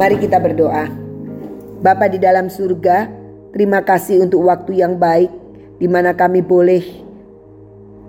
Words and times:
Mari 0.00 0.16
kita 0.16 0.40
berdoa. 0.40 0.88
Bapa 1.84 2.08
di 2.08 2.16
dalam 2.16 2.48
surga, 2.48 3.04
terima 3.52 3.84
kasih 3.84 4.24
untuk 4.24 4.48
waktu 4.48 4.80
yang 4.80 4.96
baik 4.96 5.28
di 5.76 5.84
mana 5.92 6.16
kami 6.16 6.40
boleh 6.40 6.80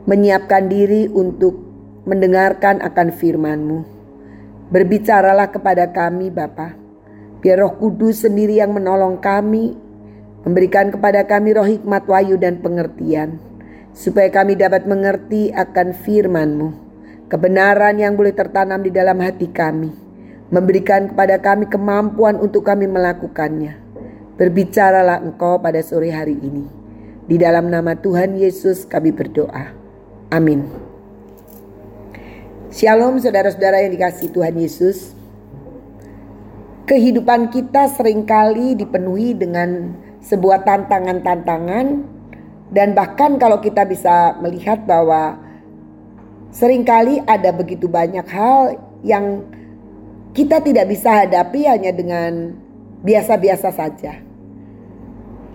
menyiapkan 0.07 0.71
diri 0.71 1.11
untuk 1.11 1.51
mendengarkan 2.07 2.79
akan 2.79 3.11
firman-Mu. 3.11 3.83
Berbicaralah 4.71 5.51
kepada 5.51 5.91
kami 5.91 6.31
Bapa. 6.31 6.79
Biar 7.43 7.59
roh 7.59 7.75
kudus 7.75 8.23
sendiri 8.23 8.63
yang 8.63 8.71
menolong 8.71 9.19
kami. 9.19 9.75
Memberikan 10.47 10.95
kepada 10.95 11.27
kami 11.27 11.59
roh 11.59 11.67
hikmat 11.67 12.07
wahyu 12.07 12.39
dan 12.39 12.63
pengertian. 12.63 13.35
Supaya 13.91 14.31
kami 14.31 14.55
dapat 14.55 14.87
mengerti 14.87 15.51
akan 15.51 15.91
firman-Mu. 15.91 16.71
Kebenaran 17.27 17.99
yang 17.99 18.15
boleh 18.15 18.31
tertanam 18.31 18.79
di 18.79 18.95
dalam 18.95 19.19
hati 19.19 19.51
kami 19.51 20.00
memberikan 20.51 21.07
kepada 21.07 21.39
kami 21.39 21.65
kemampuan 21.71 22.35
untuk 22.37 22.67
kami 22.67 22.85
melakukannya. 22.85 23.79
Berbicaralah 24.35 25.23
engkau 25.23 25.57
pada 25.63 25.79
sore 25.79 26.11
hari 26.11 26.35
ini. 26.35 26.67
Di 27.25 27.39
dalam 27.39 27.71
nama 27.71 27.95
Tuhan 27.95 28.35
Yesus 28.35 28.83
kami 28.83 29.15
berdoa. 29.15 29.71
Amin. 30.27 30.67
Shalom 32.71 33.19
saudara-saudara 33.19 33.87
yang 33.87 33.95
dikasih 33.95 34.31
Tuhan 34.35 34.55
Yesus. 34.59 35.15
Kehidupan 36.83 37.47
kita 37.55 37.87
sering 37.95 38.27
kali 38.27 38.75
dipenuhi 38.75 39.31
dengan 39.31 39.95
sebuah 40.19 40.67
tantangan-tantangan 40.67 41.85
dan 42.75 42.91
bahkan 42.91 43.39
kalau 43.39 43.63
kita 43.63 43.87
bisa 43.87 44.35
melihat 44.43 44.83
bahwa 44.83 45.39
sering 46.51 46.83
kali 46.83 47.23
ada 47.23 47.55
begitu 47.55 47.87
banyak 47.87 48.27
hal 48.27 48.75
yang 49.07 49.47
kita 50.31 50.63
tidak 50.63 50.87
bisa 50.87 51.23
hadapi 51.23 51.67
hanya 51.67 51.91
dengan 51.91 52.55
biasa-biasa 53.03 53.69
saja. 53.75 54.19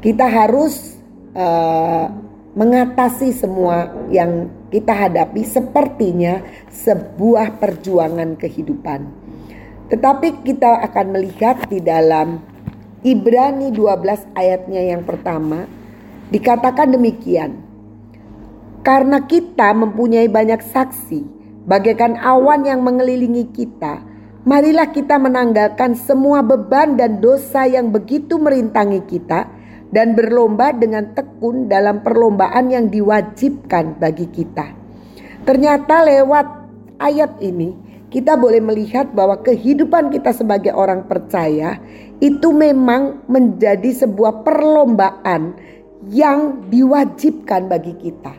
Kita 0.05 0.27
harus 0.29 1.01
uh, 1.33 2.13
mengatasi 2.57 3.33
semua 3.37 3.93
yang 4.13 4.49
kita 4.69 4.93
hadapi 4.93 5.45
sepertinya 5.45 6.45
sebuah 6.69 7.57
perjuangan 7.57 8.37
kehidupan. 8.37 9.01
Tetapi 9.93 10.43
kita 10.43 10.83
akan 10.91 11.07
melihat 11.15 11.69
di 11.71 11.79
dalam 11.79 12.43
Ibrani 13.07 13.71
12 13.71 14.35
ayatnya 14.35 14.83
yang 14.83 15.07
pertama 15.07 15.69
dikatakan 16.33 16.91
demikian. 16.91 17.63
Karena 18.83 19.23
kita 19.27 19.75
mempunyai 19.75 20.27
banyak 20.31 20.63
saksi 20.63 21.21
bagaikan 21.67 22.19
awan 22.19 22.63
yang 22.67 22.83
mengelilingi 22.87 23.51
kita, 23.51 23.99
Marilah 24.47 24.95
kita 24.95 25.19
menanggalkan 25.19 25.99
semua 25.99 26.39
beban 26.39 26.95
dan 26.95 27.19
dosa 27.19 27.67
yang 27.67 27.91
begitu 27.91 28.39
merintangi 28.39 29.03
kita 29.03 29.51
dan 29.91 30.15
berlomba 30.15 30.71
dengan 30.71 31.11
tekun 31.19 31.67
dalam 31.67 31.99
perlombaan 32.07 32.71
yang 32.71 32.87
diwajibkan 32.87 33.99
bagi 33.99 34.31
kita. 34.31 34.71
Ternyata 35.43 36.07
lewat 36.07 36.47
ayat 37.03 37.43
ini 37.43 37.75
kita 38.07 38.39
boleh 38.39 38.63
melihat 38.63 39.11
bahwa 39.11 39.43
kehidupan 39.43 40.15
kita 40.15 40.31
sebagai 40.31 40.71
orang 40.79 41.11
percaya 41.11 41.83
itu 42.23 42.55
memang 42.55 43.27
menjadi 43.27 44.07
sebuah 44.07 44.47
perlombaan 44.47 45.59
yang 46.07 46.71
diwajibkan 46.71 47.67
bagi 47.67 47.99
kita. 47.99 48.31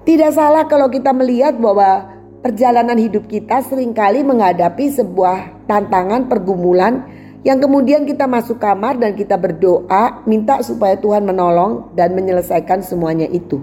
Tidak 0.00 0.32
salah 0.32 0.64
kalau 0.64 0.88
kita 0.88 1.12
melihat 1.12 1.60
bahwa 1.60 2.19
perjalanan 2.40 2.96
hidup 2.96 3.28
kita 3.28 3.60
sering 3.64 3.92
kali 3.92 4.24
menghadapi 4.24 4.88
sebuah 4.88 5.68
tantangan 5.68 6.26
pergumulan 6.26 7.04
yang 7.44 7.60
kemudian 7.60 8.04
kita 8.04 8.28
masuk 8.28 8.60
kamar 8.60 9.00
dan 9.00 9.16
kita 9.16 9.36
berdoa 9.36 10.24
minta 10.28 10.60
supaya 10.60 10.96
Tuhan 10.96 11.24
menolong 11.24 11.96
dan 11.96 12.12
menyelesaikan 12.12 12.84
semuanya 12.84 13.28
itu. 13.28 13.60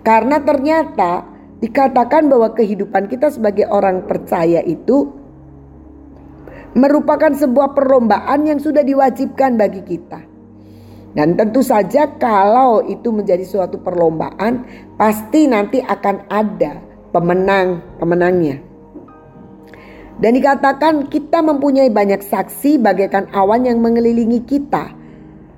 Karena 0.00 0.40
ternyata 0.40 1.28
dikatakan 1.60 2.28
bahwa 2.28 2.52
kehidupan 2.56 3.08
kita 3.08 3.32
sebagai 3.32 3.68
orang 3.68 4.04
percaya 4.04 4.64
itu 4.64 5.12
merupakan 6.76 7.32
sebuah 7.32 7.72
perlombaan 7.72 8.44
yang 8.44 8.60
sudah 8.60 8.84
diwajibkan 8.84 9.56
bagi 9.56 9.80
kita. 9.84 10.20
Dan 11.16 11.32
tentu 11.32 11.64
saja 11.64 12.12
kalau 12.20 12.84
itu 12.84 13.08
menjadi 13.08 13.40
suatu 13.40 13.80
perlombaan 13.80 14.68
pasti 15.00 15.48
nanti 15.48 15.80
akan 15.80 16.28
ada 16.28 16.95
pemenang-pemenangnya. 17.16 18.60
Dan 20.20 20.36
dikatakan 20.36 21.08
kita 21.08 21.40
mempunyai 21.40 21.88
banyak 21.88 22.20
saksi 22.20 22.80
bagaikan 22.80 23.28
awan 23.32 23.64
yang 23.64 23.80
mengelilingi 23.80 24.44
kita. 24.44 24.92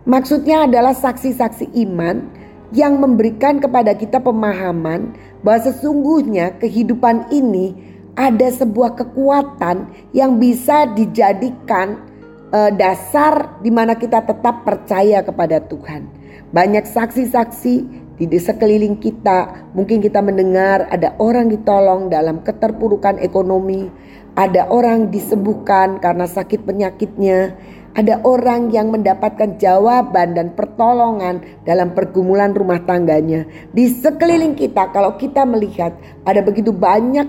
Maksudnya 0.07 0.71
adalah 0.71 0.95
saksi-saksi 0.95 1.75
iman 1.87 2.27
yang 2.75 2.99
memberikan 2.99 3.63
kepada 3.63 3.95
kita 3.95 4.19
pemahaman 4.19 5.15
bahwa 5.43 5.61
sesungguhnya 5.63 6.59
kehidupan 6.59 7.31
ini 7.31 7.75
ada 8.19 8.51
sebuah 8.51 8.99
kekuatan 8.99 9.95
yang 10.11 10.43
bisa 10.43 10.91
dijadikan 10.91 12.03
uh, 12.51 12.73
dasar 12.75 13.63
di 13.63 13.71
mana 13.71 13.95
kita 13.95 14.27
tetap 14.27 14.67
percaya 14.67 15.23
kepada 15.23 15.63
Tuhan. 15.71 16.11
Banyak 16.51 16.83
saksi-saksi 16.89 18.08
di 18.27 18.39
sekeliling 18.41 18.99
kita. 18.99 19.71
Mungkin 19.79 20.03
kita 20.03 20.19
mendengar 20.19 20.91
ada 20.91 21.15
orang 21.23 21.47
ditolong 21.47 22.11
dalam 22.11 22.43
keterpurukan 22.43 23.23
ekonomi, 23.23 23.87
ada 24.35 24.67
orang 24.67 25.15
disembuhkan 25.15 26.03
karena 26.03 26.27
sakit 26.27 26.67
penyakitnya, 26.67 27.55
ada 27.95 28.19
orang 28.27 28.75
yang 28.75 28.91
mendapatkan 28.91 29.59
jawaban 29.59 30.35
dan 30.35 30.55
pertolongan 30.59 31.43
dalam 31.63 31.95
pergumulan 31.95 32.51
rumah 32.51 32.83
tangganya. 32.83 33.47
Di 33.71 33.87
sekeliling 33.87 34.59
kita, 34.59 34.91
kalau 34.91 35.15
kita 35.15 35.47
melihat 35.47 35.95
ada 36.27 36.43
begitu 36.43 36.75
banyak 36.75 37.27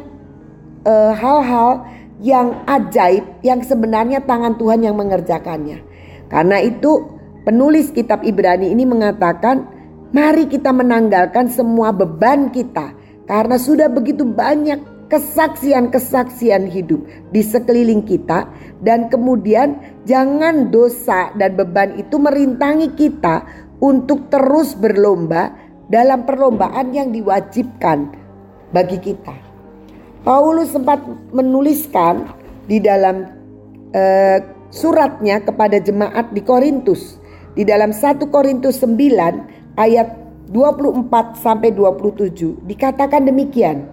eh, 0.86 1.14
hal-hal 1.14 1.86
uh, 1.86 2.00
yang 2.20 2.68
ajaib 2.68 3.24
yang 3.40 3.64
sebenarnya 3.64 4.20
tangan 4.28 4.60
Tuhan 4.60 4.84
yang 4.84 4.94
mengerjakannya. 5.00 5.80
Karena 6.28 6.60
itu 6.62 7.16
penulis 7.48 7.90
kitab 7.96 8.22
Ibrani 8.28 8.70
ini 8.70 8.84
mengatakan 8.84 9.79
Mari 10.10 10.50
kita 10.50 10.74
menanggalkan 10.74 11.54
semua 11.54 11.94
beban 11.94 12.50
kita 12.50 12.98
karena 13.30 13.62
sudah 13.62 13.86
begitu 13.94 14.26
banyak 14.26 14.82
kesaksian-kesaksian 15.10 16.66
hidup 16.66 17.06
di 17.30 17.46
sekeliling 17.46 18.02
kita 18.02 18.50
dan 18.82 19.06
kemudian 19.14 19.78
jangan 20.10 20.74
dosa 20.74 21.30
dan 21.38 21.54
beban 21.54 21.94
itu 22.02 22.18
merintangi 22.18 22.90
kita 22.98 23.46
untuk 23.78 24.34
terus 24.34 24.74
berlomba 24.74 25.54
dalam 25.94 26.26
perlombaan 26.26 26.90
yang 26.90 27.14
diwajibkan 27.14 28.10
bagi 28.74 28.98
kita. 28.98 29.34
Paulus 30.26 30.74
sempat 30.74 31.06
menuliskan 31.34 32.26
di 32.66 32.82
dalam 32.82 33.30
uh, 33.94 34.38
suratnya 34.74 35.42
kepada 35.42 35.78
jemaat 35.78 36.34
di 36.34 36.42
Korintus 36.42 37.18
di 37.58 37.66
dalam 37.66 37.90
1 37.90 38.22
Korintus 38.30 38.78
9 38.82 39.59
ayat 39.80 40.12
24 40.52 41.40
sampai 41.40 41.72
27 41.72 42.68
dikatakan 42.68 43.24
demikian. 43.24 43.88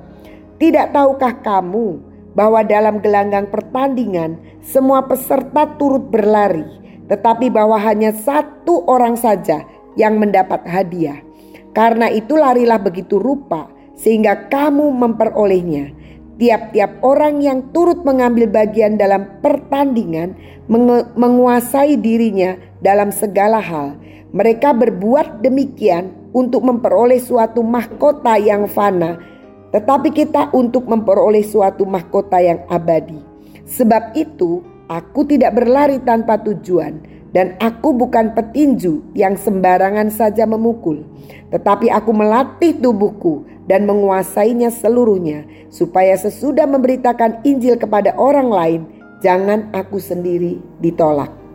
Tidak 0.57 0.91
tahukah 0.91 1.39
kamu 1.45 2.01
bahwa 2.33 2.65
dalam 2.65 2.99
gelanggang 3.05 3.47
pertandingan 3.49 4.41
semua 4.65 5.05
peserta 5.05 5.69
turut 5.79 6.09
berlari, 6.09 6.65
tetapi 7.07 7.53
bahwa 7.53 7.77
hanya 7.79 8.11
satu 8.13 8.89
orang 8.89 9.15
saja 9.15 9.63
yang 9.95 10.17
mendapat 10.19 10.65
hadiah. 10.65 11.21
Karena 11.77 12.09
itu 12.09 12.41
larilah 12.41 12.81
begitu 12.81 13.21
rupa 13.21 13.69
sehingga 14.01 14.49
kamu 14.49 14.97
memperolehnya. 14.97 15.93
Tiap-tiap 16.37 17.01
orang 17.01 17.41
yang 17.41 17.73
turut 17.73 18.05
mengambil 18.05 18.49
bagian 18.49 19.01
dalam 19.01 19.41
pertandingan 19.41 20.37
menguasai 21.17 21.97
dirinya 21.97 22.61
dalam 22.85 23.09
segala 23.09 23.61
hal. 23.61 23.97
Mereka 24.35 24.75
berbuat 24.75 25.47
demikian 25.47 26.11
untuk 26.35 26.67
memperoleh 26.67 27.23
suatu 27.23 27.63
mahkota 27.63 28.35
yang 28.43 28.67
fana, 28.67 29.17
tetapi 29.71 30.11
kita 30.11 30.51
untuk 30.51 30.91
memperoleh 30.91 31.47
suatu 31.47 31.87
mahkota 31.87 32.43
yang 32.43 32.65
abadi. 32.67 33.19
Sebab 33.67 34.19
itu, 34.19 34.63
aku 34.91 35.27
tidak 35.27 35.59
berlari 35.59 36.03
tanpa 36.03 36.39
tujuan, 36.43 36.99
dan 37.31 37.55
aku 37.61 37.93
bukan 37.93 38.33
petinju 38.33 39.13
yang 39.13 39.37
sembarangan 39.37 40.09
saja 40.09 40.49
memukul, 40.49 41.05
tetapi 41.53 41.93
aku 41.93 42.11
melatih 42.11 42.75
tubuhku 42.81 43.45
dan 43.71 43.85
menguasainya 43.85 44.73
seluruhnya, 44.73 45.45
supaya 45.69 46.15
sesudah 46.19 46.65
memberitakan 46.65 47.45
Injil 47.45 47.77
kepada 47.77 48.15
orang 48.19 48.49
lain, 48.49 48.81
jangan 49.21 49.69
aku 49.77 50.01
sendiri 50.01 50.59
ditolak. 50.81 51.46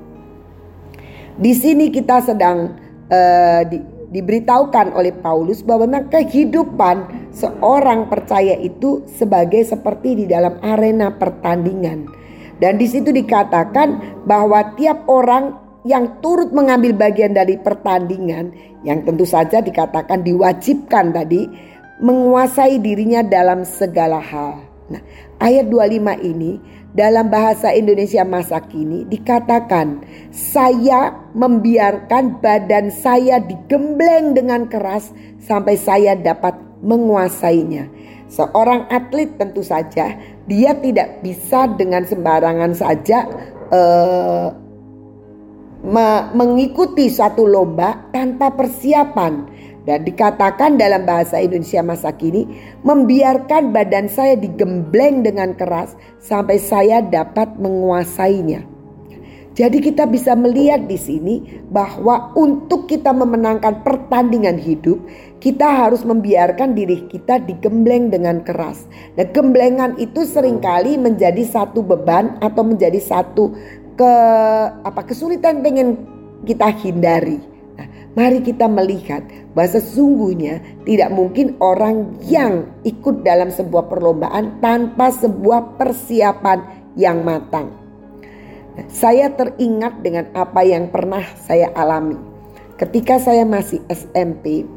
Di 1.41 1.57
sini 1.57 1.89
kita 1.89 2.21
sedang 2.21 2.77
uh, 3.09 3.61
di, 3.65 3.81
diberitahukan 4.13 4.93
oleh 4.93 5.09
Paulus 5.09 5.65
bahwa 5.65 5.89
memang 5.89 6.13
kehidupan 6.13 6.97
seorang 7.33 8.05
percaya 8.13 8.53
itu 8.61 9.01
sebagai 9.09 9.65
seperti 9.65 10.21
di 10.21 10.25
dalam 10.29 10.61
arena 10.61 11.09
pertandingan. 11.09 12.05
Dan 12.61 12.77
di 12.77 12.85
situ 12.85 13.09
dikatakan 13.09 14.21
bahwa 14.29 14.77
tiap 14.77 15.09
orang 15.09 15.57
yang 15.81 16.21
turut 16.21 16.53
mengambil 16.53 16.93
bagian 16.93 17.33
dari 17.33 17.57
pertandingan 17.57 18.53
yang 18.85 19.01
tentu 19.01 19.25
saja 19.25 19.65
dikatakan 19.65 20.21
diwajibkan 20.21 21.09
tadi 21.09 21.49
menguasai 22.05 22.77
dirinya 22.77 23.25
dalam 23.25 23.65
segala 23.65 24.21
hal. 24.21 24.61
Nah, 24.93 25.01
ayat 25.41 25.73
25 25.73 26.21
ini 26.21 26.61
dalam 26.91 27.31
bahasa 27.31 27.71
Indonesia 27.71 28.27
masa 28.27 28.59
kini 28.67 29.07
dikatakan 29.07 30.03
saya 30.31 31.15
membiarkan 31.31 32.43
badan 32.43 32.91
saya 32.91 33.39
digembleng 33.39 34.35
dengan 34.35 34.67
keras 34.67 35.15
sampai 35.39 35.79
saya 35.79 36.19
dapat 36.19 36.55
menguasainya. 36.83 37.87
Seorang 38.31 38.87
atlet 38.91 39.31
tentu 39.35 39.63
saja 39.63 40.15
dia 40.47 40.71
tidak 40.79 41.23
bisa 41.23 41.67
dengan 41.75 42.03
sembarangan 42.07 42.71
saja 42.75 43.27
me 45.81 46.07
mengikuti 46.35 47.07
suatu 47.07 47.47
lomba 47.47 48.11
tanpa 48.11 48.51
persiapan. 48.51 49.60
Dan 49.81 50.05
dikatakan 50.05 50.77
dalam 50.77 51.09
bahasa 51.09 51.41
Indonesia 51.41 51.81
masa 51.81 52.13
kini 52.13 52.45
membiarkan 52.85 53.73
badan 53.73 54.05
saya 54.05 54.37
digembleng 54.37 55.25
dengan 55.25 55.57
keras 55.57 55.97
sampai 56.21 56.61
saya 56.61 57.01
dapat 57.01 57.57
menguasainya. 57.57 58.71
Jadi 59.51 59.83
kita 59.83 60.07
bisa 60.07 60.31
melihat 60.31 60.87
di 60.87 60.95
sini 60.95 61.35
bahwa 61.67 62.31
untuk 62.39 62.87
kita 62.87 63.11
memenangkan 63.11 63.83
pertandingan 63.83 64.55
hidup, 64.55 64.95
kita 65.43 65.67
harus 65.67 66.07
membiarkan 66.07 66.71
diri 66.71 67.03
kita 67.11 67.43
digembleng 67.43 68.07
dengan 68.07 68.39
keras. 68.47 68.87
Nah, 69.19 69.27
gemblengan 69.27 69.99
itu 69.99 70.23
sering 70.23 70.63
kali 70.63 70.95
menjadi 70.95 71.43
satu 71.43 71.83
beban 71.83 72.39
atau 72.39 72.63
menjadi 72.63 72.95
satu 73.03 73.51
ke 73.99 74.13
apa 74.87 75.01
kesulitan 75.03 75.59
pengen 75.59 75.99
kita 76.47 76.71
hindari. 76.71 77.50
Mari 78.11 78.43
kita 78.43 78.67
melihat 78.67 79.23
bahwa 79.55 79.71
sesungguhnya 79.71 80.83
tidak 80.83 81.15
mungkin 81.15 81.55
orang 81.63 82.19
yang 82.27 82.67
ikut 82.83 83.23
dalam 83.23 83.47
sebuah 83.47 83.87
perlombaan 83.87 84.59
tanpa 84.59 85.15
sebuah 85.15 85.79
persiapan 85.79 86.59
yang 86.99 87.23
matang. 87.23 87.71
Saya 88.91 89.31
teringat 89.31 90.03
dengan 90.03 90.27
apa 90.35 90.63
yang 90.63 90.91
pernah 90.91 91.23
saya 91.39 91.71
alami 91.71 92.19
ketika 92.75 93.21
saya 93.21 93.47
masih 93.47 93.79
SMP. 93.87 94.67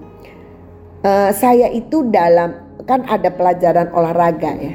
Eh, 1.04 1.30
saya 1.34 1.72
itu 1.74 2.06
dalam 2.10 2.78
kan 2.86 3.02
ada 3.08 3.32
pelajaran 3.34 3.90
olahraga 3.90 4.52
ya. 4.60 4.74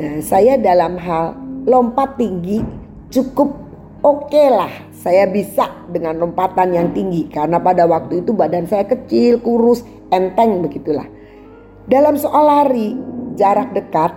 Nah, 0.00 0.18
saya 0.24 0.56
dalam 0.56 0.96
hal 0.96 1.36
lompat 1.68 2.16
tinggi 2.16 2.64
cukup 3.12 3.69
oke 4.04 4.28
okay 4.28 4.48
lah. 4.50 4.72
Saya 5.00 5.24
bisa 5.24 5.88
dengan 5.88 6.20
lompatan 6.20 6.76
yang 6.76 6.92
tinggi 6.92 7.24
karena 7.32 7.56
pada 7.56 7.88
waktu 7.88 8.20
itu 8.20 8.36
badan 8.36 8.68
saya 8.68 8.84
kecil, 8.84 9.40
kurus, 9.40 9.80
enteng 10.12 10.60
begitulah. 10.60 11.08
Dalam 11.88 12.20
soal 12.20 12.44
lari 12.44 12.92
jarak 13.32 13.72
dekat 13.72 14.12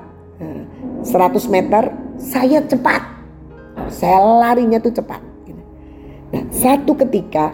100 1.08 1.08
eh, 1.08 1.44
meter 1.48 1.84
saya 2.20 2.60
cepat 2.68 3.14
saya 3.90 4.20
larinya 4.22 4.80
tuh 4.80 4.94
cepat. 4.94 5.22
Nah, 6.34 6.44
satu 6.50 6.98
ketika 6.98 7.54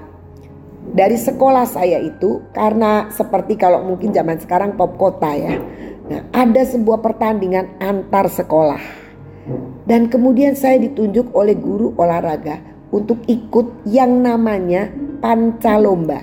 dari 0.96 1.20
sekolah 1.20 1.68
saya 1.68 2.00
itu 2.00 2.42
karena 2.56 3.12
seperti 3.12 3.60
kalau 3.60 3.84
mungkin 3.84 4.16
zaman 4.16 4.40
sekarang 4.40 4.80
pop 4.80 4.96
kota 4.96 5.32
ya. 5.36 5.60
Nah, 6.10 6.22
ada 6.34 6.62
sebuah 6.66 7.04
pertandingan 7.04 7.78
antar 7.84 8.32
sekolah. 8.32 8.82
Dan 9.90 10.06
kemudian 10.14 10.54
saya 10.54 10.78
ditunjuk 10.78 11.34
oleh 11.34 11.58
guru 11.58 11.98
olahraga 11.98 12.62
untuk 12.94 13.26
ikut 13.26 13.90
yang 13.90 14.22
namanya 14.22 14.94
panca 15.18 15.82
lomba. 15.82 16.22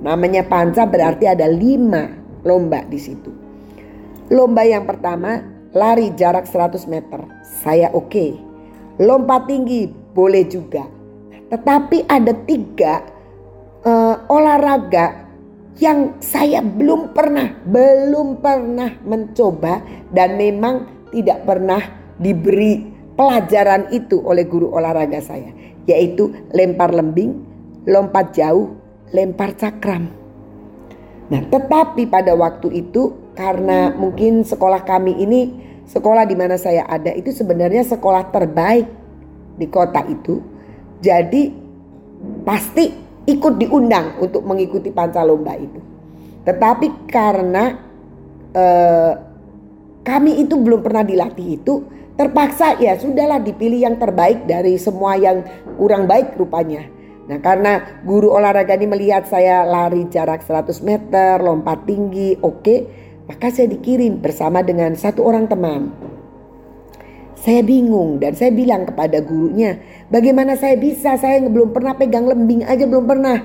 Namanya 0.00 0.46
panca 0.46 0.86
berarti 0.86 1.26
ada 1.26 1.50
lima 1.50 2.06
lomba 2.46 2.86
di 2.86 2.98
situ. 3.02 3.34
Lomba 4.30 4.62
yang 4.62 4.86
pertama 4.86 5.42
lari 5.74 6.14
jarak 6.14 6.46
100 6.46 6.86
meter. 6.86 7.26
Saya 7.42 7.90
oke. 7.90 8.06
Okay 8.06 8.30
lompat 9.00 9.48
tinggi 9.48 9.88
boleh 9.88 10.44
juga. 10.44 10.84
Tetapi 11.50 12.06
ada 12.06 12.32
tiga 12.44 13.00
uh, 13.82 14.16
olahraga 14.28 15.26
yang 15.80 16.20
saya 16.20 16.60
belum 16.60 17.16
pernah, 17.16 17.56
belum 17.64 18.44
pernah 18.44 19.00
mencoba 19.02 19.80
dan 20.12 20.36
memang 20.36 21.08
tidak 21.10 21.42
pernah 21.48 21.80
diberi 22.20 22.89
pelajaran 23.20 23.92
itu 23.92 24.16
oleh 24.24 24.48
guru 24.48 24.72
olahraga 24.72 25.20
saya, 25.20 25.52
yaitu 25.84 26.32
lempar 26.56 26.88
lembing, 26.88 27.36
lompat 27.84 28.32
jauh, 28.32 28.80
lempar 29.12 29.52
cakram. 29.60 30.08
Nah, 31.28 31.44
tetapi 31.52 32.08
pada 32.08 32.32
waktu 32.32 32.80
itu 32.80 33.12
karena 33.36 33.92
mungkin 33.92 34.40
sekolah 34.40 34.88
kami 34.88 35.20
ini 35.20 35.40
sekolah 35.84 36.24
di 36.24 36.32
mana 36.32 36.56
saya 36.56 36.88
ada 36.88 37.12
itu 37.12 37.28
sebenarnya 37.28 37.84
sekolah 37.84 38.32
terbaik 38.32 38.88
di 39.60 39.68
kota 39.68 40.00
itu. 40.08 40.40
Jadi 41.04 41.52
pasti 42.40 42.88
ikut 43.28 43.60
diundang 43.60 44.16
untuk 44.16 44.48
mengikuti 44.48 44.88
panca-lomba 44.88 45.60
itu. 45.60 45.80
Tetapi 46.48 47.04
karena 47.04 47.64
eh, 48.56 49.12
kami 50.00 50.40
itu 50.40 50.56
belum 50.56 50.80
pernah 50.80 51.04
dilatih 51.04 51.48
itu, 51.60 51.74
terpaksa 52.20 52.76
ya 52.76 53.00
sudahlah 53.00 53.40
dipilih 53.40 53.80
yang 53.88 53.96
terbaik 53.96 54.44
dari 54.44 54.76
semua 54.76 55.16
yang 55.16 55.40
kurang 55.80 56.04
baik 56.04 56.36
rupanya. 56.36 56.84
Nah 57.24 57.40
karena 57.40 58.02
guru 58.04 58.36
olahraga 58.36 58.76
ini 58.76 58.84
melihat 58.84 59.24
saya 59.24 59.64
lari 59.64 60.04
jarak 60.12 60.44
100 60.44 60.84
meter, 60.84 61.40
lompat 61.40 61.88
tinggi, 61.88 62.36
oke. 62.44 62.60
Okay, 62.60 62.78
maka 63.24 63.48
saya 63.48 63.72
dikirim 63.72 64.20
bersama 64.20 64.60
dengan 64.60 64.92
satu 64.92 65.24
orang 65.24 65.48
teman. 65.48 65.96
Saya 67.40 67.64
bingung 67.64 68.20
dan 68.20 68.36
saya 68.36 68.52
bilang 68.52 68.84
kepada 68.84 69.24
gurunya, 69.24 69.80
bagaimana 70.12 70.60
saya 70.60 70.76
bisa? 70.76 71.16
Saya 71.16 71.40
belum 71.48 71.72
pernah 71.72 71.96
pegang 71.96 72.28
lembing 72.28 72.68
aja 72.68 72.84
belum 72.84 73.08
pernah. 73.08 73.38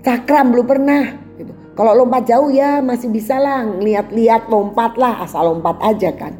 Cakram 0.00 0.56
belum 0.56 0.64
pernah. 0.64 1.04
Gitu. 1.36 1.52
Kalau 1.76 1.92
lompat 1.92 2.24
jauh 2.24 2.48
ya 2.48 2.80
masih 2.80 3.12
bisa 3.12 3.36
lah, 3.36 3.60
lihat-lihat 3.66 4.48
lompat 4.48 4.96
lah, 4.96 5.20
asal 5.20 5.52
lompat 5.52 5.76
aja 5.84 6.16
kan. 6.16 6.32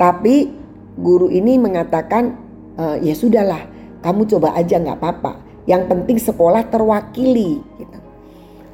Tapi 0.00 0.65
guru 0.96 1.28
ini 1.28 1.60
mengatakan, 1.60 2.36
e, 2.76 2.84
ya 3.04 3.14
sudahlah, 3.14 3.68
kamu 4.00 4.24
coba 4.26 4.56
aja 4.56 4.80
nggak 4.80 4.98
apa-apa. 4.98 5.32
Yang 5.68 5.82
penting 5.92 6.18
sekolah 6.18 6.62
terwakili. 6.72 7.60
Gitu. 7.78 7.98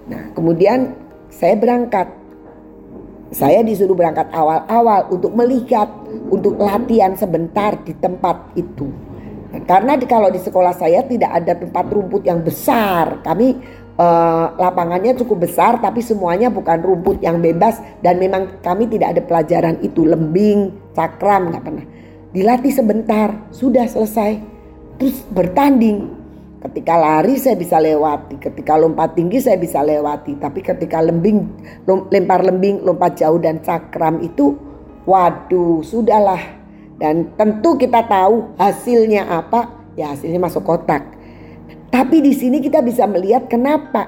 Nah 0.08 0.30
kemudian 0.34 0.94
saya 1.32 1.56
berangkat 1.56 2.22
saya 3.32 3.64
disuruh 3.64 3.96
berangkat 3.96 4.28
awal-awal 4.28 5.08
untuk 5.08 5.32
melihat, 5.32 5.88
untuk 6.28 6.60
latihan 6.60 7.16
sebentar 7.16 7.80
di 7.80 7.96
tempat 7.96 8.52
itu. 8.54 8.92
Karena 9.64 9.96
di, 9.96 10.04
kalau 10.04 10.28
di 10.28 10.40
sekolah 10.40 10.76
saya 10.76 11.04
tidak 11.04 11.32
ada 11.32 11.56
tempat 11.56 11.88
rumput 11.88 12.24
yang 12.28 12.44
besar. 12.44 13.24
Kami 13.24 13.56
eh, 13.96 14.46
lapangannya 14.56 15.16
cukup 15.16 15.48
besar 15.48 15.80
tapi 15.80 16.04
semuanya 16.04 16.52
bukan 16.52 16.80
rumput 16.80 17.24
yang 17.24 17.40
bebas 17.40 17.80
dan 18.04 18.20
memang 18.20 18.60
kami 18.60 18.88
tidak 18.88 19.16
ada 19.16 19.22
pelajaran 19.24 19.76
itu 19.80 20.04
lembing, 20.04 20.92
cakram 20.92 21.52
nggak 21.52 21.64
pernah. 21.64 21.86
Dilatih 22.32 22.72
sebentar, 22.72 23.36
sudah 23.52 23.84
selesai. 23.84 24.40
Terus 24.96 25.20
bertanding 25.28 26.22
Ketika 26.62 26.94
lari 26.94 27.42
saya 27.42 27.58
bisa 27.58 27.82
lewati, 27.82 28.38
ketika 28.38 28.78
lompat 28.78 29.18
tinggi 29.18 29.42
saya 29.42 29.58
bisa 29.58 29.82
lewati, 29.82 30.38
tapi 30.38 30.62
ketika 30.62 31.02
lembing, 31.02 31.42
lempar 32.14 32.38
lembing, 32.38 32.86
lompat 32.86 33.18
jauh 33.18 33.42
dan 33.42 33.58
cakram 33.66 34.22
itu, 34.22 34.54
waduh, 35.02 35.82
sudahlah. 35.82 36.38
Dan 37.02 37.34
tentu 37.34 37.74
kita 37.74 38.06
tahu 38.06 38.54
hasilnya 38.62 39.26
apa, 39.26 39.90
ya 39.98 40.14
hasilnya 40.14 40.38
masuk 40.38 40.62
kotak. 40.62 41.02
Tapi 41.90 42.22
di 42.22 42.30
sini 42.30 42.62
kita 42.62 42.78
bisa 42.78 43.10
melihat 43.10 43.50
kenapa 43.50 44.06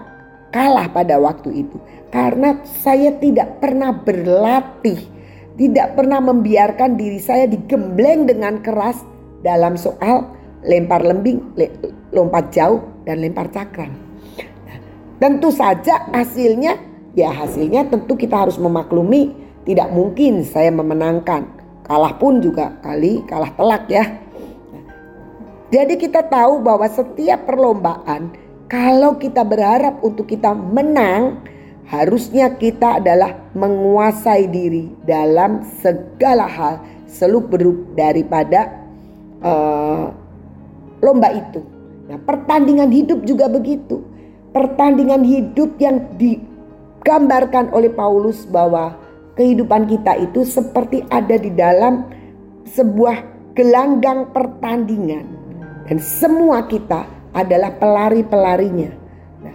kalah 0.54 0.86
pada 0.94 1.18
waktu 1.18 1.66
itu. 1.66 1.82
Karena 2.14 2.62
saya 2.62 3.18
tidak 3.18 3.58
pernah 3.58 3.90
berlatih, 3.90 5.10
tidak 5.54 5.94
pernah 5.94 6.18
membiarkan 6.18 6.98
diri 6.98 7.22
saya 7.22 7.46
digembleng 7.46 8.26
dengan 8.26 8.58
keras 8.58 8.98
dalam 9.46 9.78
soal 9.78 10.26
lempar 10.66 11.04
lembing, 11.04 11.54
lompat 12.10 12.50
jauh 12.50 12.82
dan 13.06 13.22
lempar 13.22 13.52
cakram. 13.52 13.92
tentu 15.22 15.48
saja 15.54 16.10
hasilnya 16.10 16.76
ya 17.14 17.30
hasilnya 17.30 17.86
tentu 17.86 18.18
kita 18.18 18.44
harus 18.44 18.58
memaklumi 18.58 19.32
tidak 19.64 19.88
mungkin 19.94 20.44
saya 20.44 20.68
memenangkan. 20.68 21.48
Kalah 21.84 22.16
pun 22.16 22.40
juga 22.40 22.80
kali 22.80 23.24
kalah 23.28 23.52
telak 23.56 23.84
ya. 23.92 24.04
Jadi 25.72 25.96
kita 26.00 26.24
tahu 26.28 26.60
bahwa 26.60 26.86
setiap 26.88 27.44
perlombaan 27.48 28.32
kalau 28.68 29.16
kita 29.20 29.44
berharap 29.44 30.00
untuk 30.00 30.28
kita 30.28 30.52
menang 30.52 31.44
harusnya 31.88 32.56
kita 32.56 33.00
adalah 33.02 33.36
menguasai 33.52 34.48
diri 34.48 34.88
dalam 35.04 35.64
segala 35.84 36.48
hal 36.48 36.74
seluk 37.04 37.52
beluk 37.52 37.94
daripada 37.94 38.72
uh, 39.44 40.10
lomba 41.04 41.30
itu. 41.30 41.60
Nah, 42.08 42.18
pertandingan 42.20 42.90
hidup 42.90 43.22
juga 43.24 43.48
begitu. 43.48 44.02
Pertandingan 44.50 45.22
hidup 45.22 45.76
yang 45.78 46.04
digambarkan 46.16 47.70
oleh 47.74 47.90
Paulus 47.92 48.46
bahwa 48.48 48.96
kehidupan 49.34 49.90
kita 49.90 50.14
itu 50.18 50.46
seperti 50.46 51.02
ada 51.10 51.36
di 51.38 51.50
dalam 51.50 52.06
sebuah 52.70 53.34
gelanggang 53.54 54.30
pertandingan 54.30 55.26
dan 55.86 55.98
semua 56.00 56.64
kita 56.66 57.06
adalah 57.34 57.74
pelari-pelarinya. 57.76 58.90
Nah, 59.42 59.54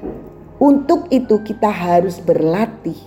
untuk 0.60 1.08
itu 1.10 1.40
kita 1.42 1.72
harus 1.72 2.20
berlatih 2.20 3.00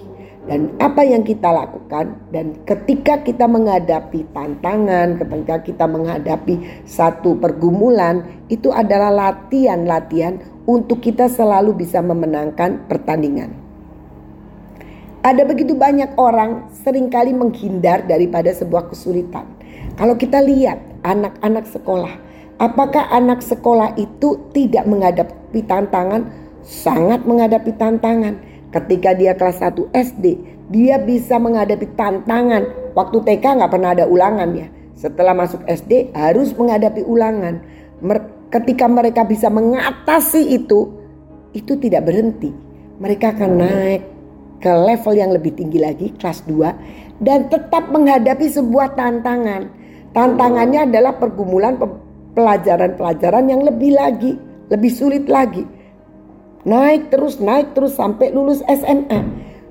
dan 0.42 0.75
apa 0.82 1.06
yang 1.06 1.23
kita 1.23 1.54
lakukan 1.54 2.18
dan 2.35 2.59
ketika 2.66 3.23
kita 3.23 3.47
menghadapi 3.47 4.26
tantangan, 4.35 5.21
ketika 5.23 5.62
kita 5.62 5.87
menghadapi 5.87 6.82
satu 6.82 7.38
pergumulan, 7.38 8.26
itu 8.50 8.75
adalah 8.75 9.14
latihan-latihan 9.14 10.42
untuk 10.66 10.99
kita 10.99 11.30
selalu 11.30 11.78
bisa 11.87 12.02
memenangkan 12.02 12.82
pertandingan. 12.90 13.54
Ada 15.23 15.47
begitu 15.47 15.78
banyak 15.78 16.18
orang 16.18 16.75
sering 16.82 17.06
kali 17.06 17.30
menghindar 17.30 18.02
daripada 18.11 18.50
sebuah 18.50 18.90
kesulitan. 18.90 19.47
Kalau 19.94 20.18
kita 20.18 20.42
lihat 20.42 20.82
anak-anak 21.06 21.71
sekolah, 21.71 22.11
apakah 22.59 23.06
anak 23.14 23.38
sekolah 23.38 23.94
itu 23.94 24.50
tidak 24.50 24.82
menghadapi 24.90 25.62
tantangan? 25.62 26.41
Sangat 26.62 27.26
menghadapi 27.26 27.75
tantangan 27.75 28.52
Ketika 28.73 29.12
dia 29.12 29.37
kelas 29.37 29.61
1 29.61 29.92
SD, 29.92 30.26
dia 30.73 30.97
bisa 30.97 31.37
menghadapi 31.37 31.92
tantangan. 31.92 32.97
Waktu 32.97 33.21
TK 33.21 33.61
nggak 33.61 33.73
pernah 33.73 33.92
ada 33.92 34.09
ulangan 34.09 34.49
ya. 34.57 34.73
Setelah 34.97 35.37
masuk 35.37 35.61
SD 35.69 36.16
harus 36.16 36.57
menghadapi 36.57 37.04
ulangan. 37.04 37.61
Ketika 38.49 38.88
mereka 38.88 39.28
bisa 39.28 39.52
mengatasi 39.52 40.57
itu, 40.57 40.88
itu 41.52 41.76
tidak 41.76 42.09
berhenti. 42.09 42.49
Mereka 42.97 43.37
akan 43.37 43.50
naik 43.61 44.02
ke 44.64 44.73
level 44.73 45.14
yang 45.21 45.37
lebih 45.37 45.52
tinggi 45.52 45.76
lagi, 45.76 46.09
kelas 46.16 46.49
2. 46.49 47.21
Dan 47.21 47.52
tetap 47.52 47.92
menghadapi 47.92 48.49
sebuah 48.49 48.97
tantangan. 48.97 49.69
Tantangannya 50.16 50.88
adalah 50.88 51.12
pergumulan 51.21 51.76
pelajaran-pelajaran 52.33 53.52
yang 53.52 53.61
lebih 53.69 53.92
lagi, 53.92 54.33
lebih 54.73 54.92
sulit 54.92 55.28
lagi 55.28 55.81
Naik 56.62 57.11
terus, 57.11 57.42
naik 57.42 57.75
terus 57.75 57.99
sampai 57.99 58.31
lulus 58.31 58.62
SMA. 58.71 59.19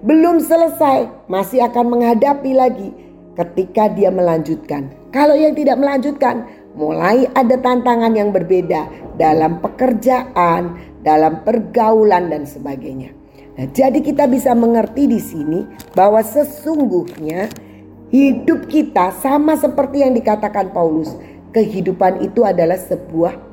Belum 0.04 0.44
selesai, 0.44 1.08
masih 1.32 1.64
akan 1.64 1.88
menghadapi 1.88 2.52
lagi 2.52 2.92
ketika 3.40 3.88
dia 3.88 4.12
melanjutkan. 4.12 4.92
Kalau 5.16 5.32
yang 5.32 5.56
tidak 5.56 5.80
melanjutkan, 5.80 6.44
mulai 6.76 7.32
ada 7.32 7.56
tantangan 7.56 8.12
yang 8.12 8.36
berbeda 8.36 8.92
dalam 9.16 9.64
pekerjaan, 9.64 10.76
dalam 11.00 11.40
pergaulan 11.48 12.28
dan 12.28 12.44
sebagainya. 12.44 13.16
Nah, 13.56 13.68
jadi 13.72 14.00
kita 14.04 14.28
bisa 14.28 14.52
mengerti 14.52 15.08
di 15.08 15.20
sini 15.20 15.64
bahwa 15.96 16.20
sesungguhnya 16.20 17.48
hidup 18.12 18.68
kita 18.68 19.16
sama 19.24 19.56
seperti 19.56 20.04
yang 20.04 20.12
dikatakan 20.12 20.76
Paulus, 20.76 21.16
kehidupan 21.56 22.20
itu 22.20 22.44
adalah 22.44 22.80
sebuah 22.80 23.51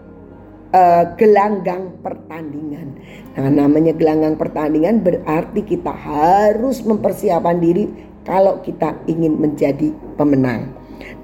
uh, 0.72 1.04
gelanggang 1.16 1.96
pertandingan. 2.02 2.98
Nah, 3.38 3.48
namanya 3.52 3.94
gelanggang 3.94 4.34
pertandingan 4.34 5.00
berarti 5.00 5.62
kita 5.62 5.92
harus 5.92 6.82
mempersiapkan 6.82 7.58
diri 7.62 7.88
kalau 8.26 8.60
kita 8.60 8.92
ingin 9.08 9.40
menjadi 9.40 9.94
pemenang. 10.20 10.75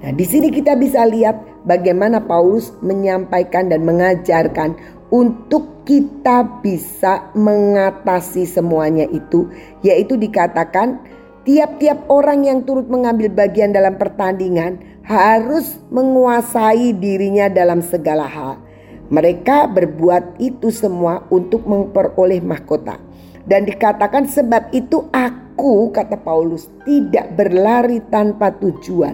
Nah, 0.01 0.11
di 0.15 0.25
sini 0.25 0.49
kita 0.49 0.73
bisa 0.79 1.03
lihat 1.05 1.37
bagaimana 1.67 2.23
Paulus 2.23 2.73
menyampaikan 2.79 3.69
dan 3.69 3.83
mengajarkan 3.83 4.77
untuk 5.13 5.85
kita 5.85 6.61
bisa 6.65 7.29
mengatasi 7.37 8.49
semuanya 8.49 9.05
itu, 9.13 9.45
yaitu 9.85 10.17
dikatakan 10.17 10.97
tiap-tiap 11.45 12.09
orang 12.09 12.49
yang 12.49 12.59
turut 12.65 12.89
mengambil 12.89 13.29
bagian 13.29 13.69
dalam 13.69 14.01
pertandingan 14.01 14.81
harus 15.05 15.77
menguasai 15.93 16.97
dirinya 16.97 17.45
dalam 17.45 17.85
segala 17.85 18.25
hal. 18.25 18.57
Mereka 19.13 19.69
berbuat 19.69 20.41
itu 20.41 20.73
semua 20.73 21.21
untuk 21.29 21.69
memperoleh 21.69 22.41
mahkota. 22.41 22.97
Dan 23.45 23.69
dikatakan 23.69 24.25
sebab 24.25 24.73
itu 24.73 25.05
aku 25.13 25.93
kata 25.93 26.17
Paulus 26.17 26.65
tidak 26.89 27.37
berlari 27.37 28.01
tanpa 28.09 28.49
tujuan. 28.57 29.13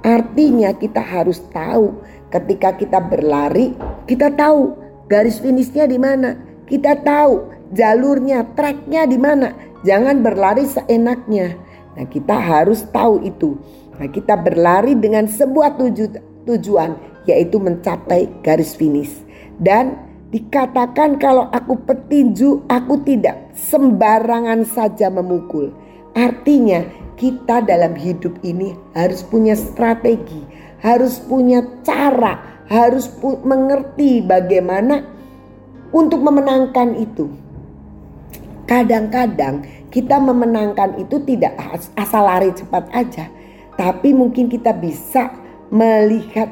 Artinya 0.00 0.72
kita 0.72 1.04
harus 1.04 1.44
tahu 1.52 1.92
ketika 2.32 2.72
kita 2.72 2.96
berlari, 3.04 3.76
kita 4.08 4.32
tahu 4.32 4.72
garis 5.12 5.36
finishnya 5.36 5.84
di 5.84 6.00
mana. 6.00 6.40
Kita 6.64 6.96
tahu 7.04 7.52
jalurnya, 7.76 8.48
tracknya 8.56 9.04
di 9.04 9.20
mana. 9.20 9.52
Jangan 9.84 10.24
berlari 10.24 10.64
seenaknya. 10.64 11.60
Nah 12.00 12.06
kita 12.08 12.32
harus 12.32 12.88
tahu 12.88 13.20
itu. 13.28 13.60
Nah 14.00 14.08
kita 14.08 14.40
berlari 14.40 14.96
dengan 14.96 15.28
sebuah 15.28 15.76
tuju, 15.76 16.16
tujuan 16.48 16.96
yaitu 17.28 17.58
mencapai 17.58 18.30
garis 18.40 18.72
finish. 18.72 19.25
Dan 19.56 20.06
dikatakan 20.28 21.16
kalau 21.16 21.48
aku 21.48 21.80
petinju 21.88 22.68
aku 22.68 23.00
tidak 23.06 23.56
sembarangan 23.56 24.68
saja 24.68 25.08
memukul. 25.08 25.72
Artinya 26.16 26.84
kita 27.16 27.64
dalam 27.64 27.96
hidup 27.96 28.36
ini 28.44 28.76
harus 28.92 29.24
punya 29.24 29.56
strategi, 29.56 30.44
harus 30.84 31.20
punya 31.24 31.64
cara, 31.80 32.64
harus 32.68 33.08
pu 33.08 33.40
mengerti 33.44 34.20
bagaimana 34.20 35.04
untuk 35.92 36.20
memenangkan 36.20 36.96
itu. 37.00 37.32
Kadang-kadang 38.68 39.64
kita 39.88 40.20
memenangkan 40.20 41.00
itu 41.00 41.22
tidak 41.24 41.56
asal 41.96 42.28
lari 42.28 42.52
cepat 42.52 42.92
aja, 42.92 43.30
tapi 43.80 44.12
mungkin 44.12 44.52
kita 44.52 44.76
bisa 44.76 45.32
melihat 45.72 46.50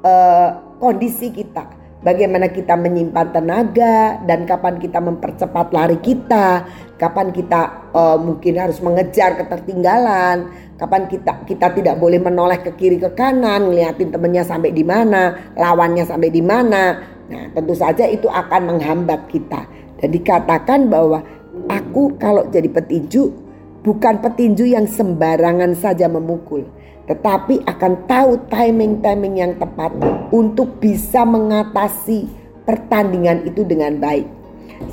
uh, 0.00 0.56
kondisi 0.80 1.28
kita 1.34 1.75
bagaimana 2.06 2.46
kita 2.54 2.78
menyimpan 2.78 3.34
tenaga 3.34 4.22
dan 4.22 4.46
kapan 4.46 4.78
kita 4.78 5.02
mempercepat 5.02 5.74
lari 5.74 5.98
kita, 5.98 6.62
kapan 6.94 7.34
kita 7.34 7.90
uh, 7.90 8.14
mungkin 8.14 8.54
harus 8.62 8.78
mengejar 8.78 9.34
ketertinggalan, 9.34 10.54
kapan 10.78 11.10
kita 11.10 11.42
kita 11.42 11.74
tidak 11.74 11.98
boleh 11.98 12.22
menoleh 12.22 12.62
ke 12.62 12.78
kiri 12.78 13.02
ke 13.02 13.10
kanan, 13.18 13.66
ngeliatin 13.66 14.14
temennya 14.14 14.46
sampai 14.46 14.70
di 14.70 14.86
mana, 14.86 15.50
lawannya 15.58 16.06
sampai 16.06 16.30
di 16.30 16.42
mana. 16.46 17.02
Nah, 17.26 17.50
tentu 17.50 17.74
saja 17.74 18.06
itu 18.06 18.30
akan 18.30 18.70
menghambat 18.70 19.26
kita. 19.26 19.66
Dan 19.98 20.14
dikatakan 20.14 20.86
bahwa 20.86 21.26
aku 21.66 22.14
kalau 22.22 22.46
jadi 22.46 22.70
petinju 22.70 23.34
bukan 23.82 24.22
petinju 24.22 24.62
yang 24.62 24.86
sembarangan 24.86 25.74
saja 25.74 26.06
memukul 26.06 26.62
tetapi 27.06 27.62
akan 27.66 27.92
tahu 28.10 28.38
timing-timing 28.50 29.34
yang 29.38 29.52
tepat 29.56 29.94
untuk 30.34 30.82
bisa 30.82 31.22
mengatasi 31.22 32.26
pertandingan 32.66 33.46
itu 33.46 33.62
dengan 33.62 33.96
baik. 34.02 34.26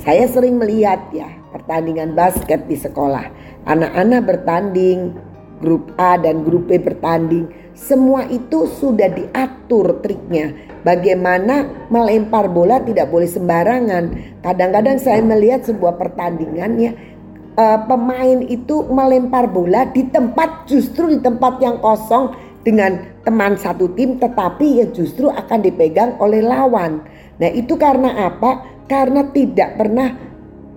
Saya 0.00 0.24
sering 0.30 0.56
melihat 0.56 1.10
ya 1.10 1.28
pertandingan 1.50 2.14
basket 2.14 2.64
di 2.70 2.78
sekolah. 2.78 3.28
Anak-anak 3.66 4.22
bertanding, 4.24 5.12
grup 5.58 5.92
A 5.98 6.16
dan 6.16 6.46
grup 6.46 6.70
B 6.70 6.78
bertanding. 6.78 7.50
Semua 7.74 8.22
itu 8.30 8.70
sudah 8.78 9.10
diatur 9.10 9.98
triknya. 9.98 10.54
Bagaimana 10.86 11.66
melempar 11.90 12.46
bola 12.46 12.78
tidak 12.78 13.10
boleh 13.10 13.26
sembarangan. 13.26 14.04
Kadang-kadang 14.46 15.02
saya 15.02 15.18
melihat 15.24 15.66
sebuah 15.66 15.98
pertandingannya 15.98 17.13
uh, 17.56 17.78
pemain 17.86 18.38
itu 18.44 18.86
melempar 18.90 19.50
bola 19.50 19.86
di 19.90 20.06
tempat 20.10 20.66
justru 20.66 21.10
di 21.10 21.18
tempat 21.22 21.58
yang 21.62 21.78
kosong 21.78 22.34
dengan 22.64 23.20
teman 23.22 23.56
satu 23.60 23.92
tim 23.92 24.16
tetapi 24.16 24.82
ya 24.82 24.86
justru 24.90 25.28
akan 25.28 25.58
dipegang 25.60 26.16
oleh 26.18 26.40
lawan. 26.40 27.04
Nah, 27.38 27.50
itu 27.50 27.74
karena 27.76 28.30
apa? 28.30 28.84
Karena 28.88 29.26
tidak 29.32 29.80
pernah 29.80 30.16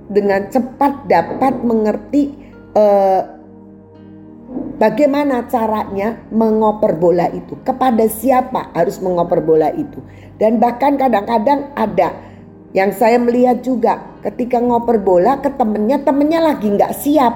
dengan 0.07 0.47
cepat 0.47 1.05
dapat 1.07 1.53
mengerti 1.63 2.31
uh, 2.75 3.21
bagaimana 4.79 5.45
caranya 5.51 6.23
mengoper 6.31 6.95
bola 6.95 7.27
itu, 7.31 7.59
kepada 7.63 8.07
siapa 8.07 8.71
harus 8.71 8.99
mengoper 9.03 9.43
bola 9.43 9.69
itu. 9.75 9.99
Dan 10.39 10.61
bahkan 10.61 10.95
kadang-kadang 10.95 11.71
ada 11.75 12.15
yang 12.75 12.91
saya 12.91 13.15
melihat 13.15 13.63
juga 13.63 14.19
ketika 14.23 14.59
ngoper 14.59 14.99
bola 14.99 15.39
ke 15.39 15.47
temennya, 15.55 16.03
temennya 16.03 16.39
lagi 16.43 16.67
nggak 16.67 16.93
siap. 16.95 17.33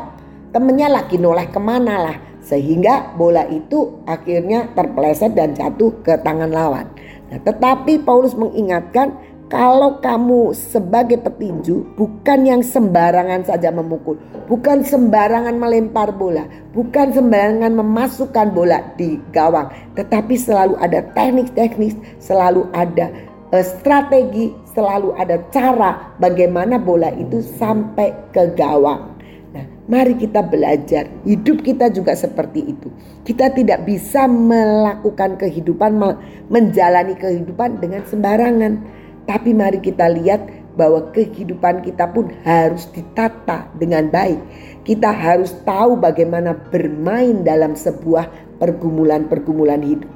Temennya 0.51 0.91
lagi 0.91 1.15
noleh 1.15 1.47
ke 1.47 1.59
mana 1.63 1.95
lah. 2.11 2.17
Sehingga 2.43 3.15
bola 3.15 3.47
itu 3.47 4.03
akhirnya 4.03 4.67
terpeleset 4.75 5.31
dan 5.31 5.55
jatuh 5.55 6.03
ke 6.03 6.19
tangan 6.19 6.51
lawan. 6.51 6.91
Nah, 7.31 7.39
tetapi 7.39 8.03
Paulus 8.03 8.35
mengingatkan 8.35 9.15
kalau 9.51 9.99
kamu 9.99 10.55
sebagai 10.55 11.19
petinju 11.19 11.95
bukan 11.99 12.39
yang 12.47 12.63
sembarangan 12.63 13.43
saja 13.43 13.67
memukul, 13.67 14.15
bukan 14.47 14.79
sembarangan 14.79 15.59
melempar 15.59 16.15
bola, 16.15 16.47
bukan 16.71 17.11
sembarangan 17.11 17.75
memasukkan 17.75 18.47
bola 18.55 18.79
di 18.95 19.19
gawang, 19.35 19.67
tetapi 19.99 20.39
selalu 20.39 20.79
ada 20.79 21.03
teknik-teknik, 21.11 21.99
selalu 22.23 22.63
ada 22.71 23.11
strategi, 23.59 24.55
selalu 24.71 25.11
ada 25.19 25.35
cara 25.51 26.15
bagaimana 26.15 26.79
bola 26.79 27.11
itu 27.11 27.43
sampai 27.43 28.31
ke 28.31 28.55
gawang. 28.55 29.19
Nah, 29.51 29.67
mari 29.91 30.15
kita 30.15 30.39
belajar. 30.39 31.11
Hidup 31.27 31.59
kita 31.59 31.91
juga 31.91 32.15
seperti 32.15 32.71
itu. 32.71 32.87
Kita 33.27 33.51
tidak 33.51 33.83
bisa 33.83 34.23
melakukan 34.31 35.35
kehidupan, 35.35 35.99
menjalani 36.47 37.19
kehidupan 37.19 37.83
dengan 37.83 38.07
sembarangan 38.07 39.01
tapi 39.31 39.53
mari 39.53 39.77
kita 39.77 40.09
lihat 40.09 40.41
bahwa 40.73 41.07
kehidupan 41.13 41.85
kita 41.85 42.09
pun 42.09 42.31
harus 42.41 42.89
ditata 42.89 43.69
dengan 43.77 44.09
baik. 44.09 44.39
Kita 44.81 45.13
harus 45.13 45.53
tahu 45.61 45.99
bagaimana 45.99 46.57
bermain 46.57 47.45
dalam 47.45 47.77
sebuah 47.77 48.57
pergumulan-pergumulan 48.57 49.83
hidup. 49.85 50.09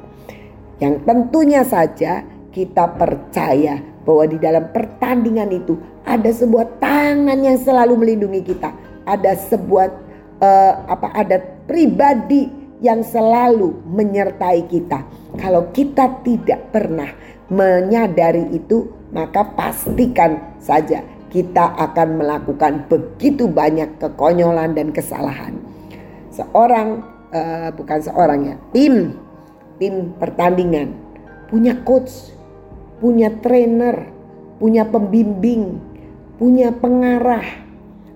Yang 0.82 0.96
tentunya 1.06 1.62
saja 1.64 2.28
kita 2.56 2.96
percaya 2.96 3.84
bahwa 4.08 4.24
di 4.32 4.40
dalam 4.40 4.72
pertandingan 4.72 5.52
itu 5.52 5.76
ada 6.08 6.32
sebuah 6.32 6.80
tangan 6.80 7.36
yang 7.44 7.60
selalu 7.60 8.00
melindungi 8.00 8.56
kita. 8.56 8.72
Ada 9.04 9.36
sebuah 9.52 9.88
uh, 10.40 10.74
apa 10.88 11.12
ada 11.12 11.38
pribadi 11.68 12.48
yang 12.80 13.04
selalu 13.04 13.76
menyertai 13.92 14.72
kita. 14.72 15.04
Kalau 15.36 15.68
kita 15.76 16.24
tidak 16.24 16.72
pernah 16.72 17.12
menyadari 17.52 18.56
itu, 18.56 18.88
maka 19.12 19.44
pastikan 19.52 20.56
saja 20.64 21.04
kita 21.28 21.76
akan 21.76 22.24
melakukan 22.24 22.88
begitu 22.88 23.52
banyak 23.52 24.00
kekonyolan 24.00 24.72
dan 24.72 24.96
kesalahan. 24.96 25.60
Seorang 26.32 27.04
uh, 27.36 27.70
bukan 27.76 28.00
seorang 28.00 28.40
ya, 28.48 28.56
tim 28.72 29.20
tim 29.76 30.16
pertandingan 30.16 30.96
punya 31.52 31.78
coach, 31.86 32.35
punya 33.06 33.30
trainer, 33.38 34.10
punya 34.58 34.82
pembimbing, 34.90 35.78
punya 36.42 36.74
pengarah, 36.74 37.46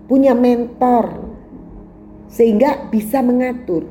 punya 0.10 0.34
mentor 0.34 1.30
sehingga 2.26 2.90
bisa 2.90 3.22
mengatur. 3.22 3.86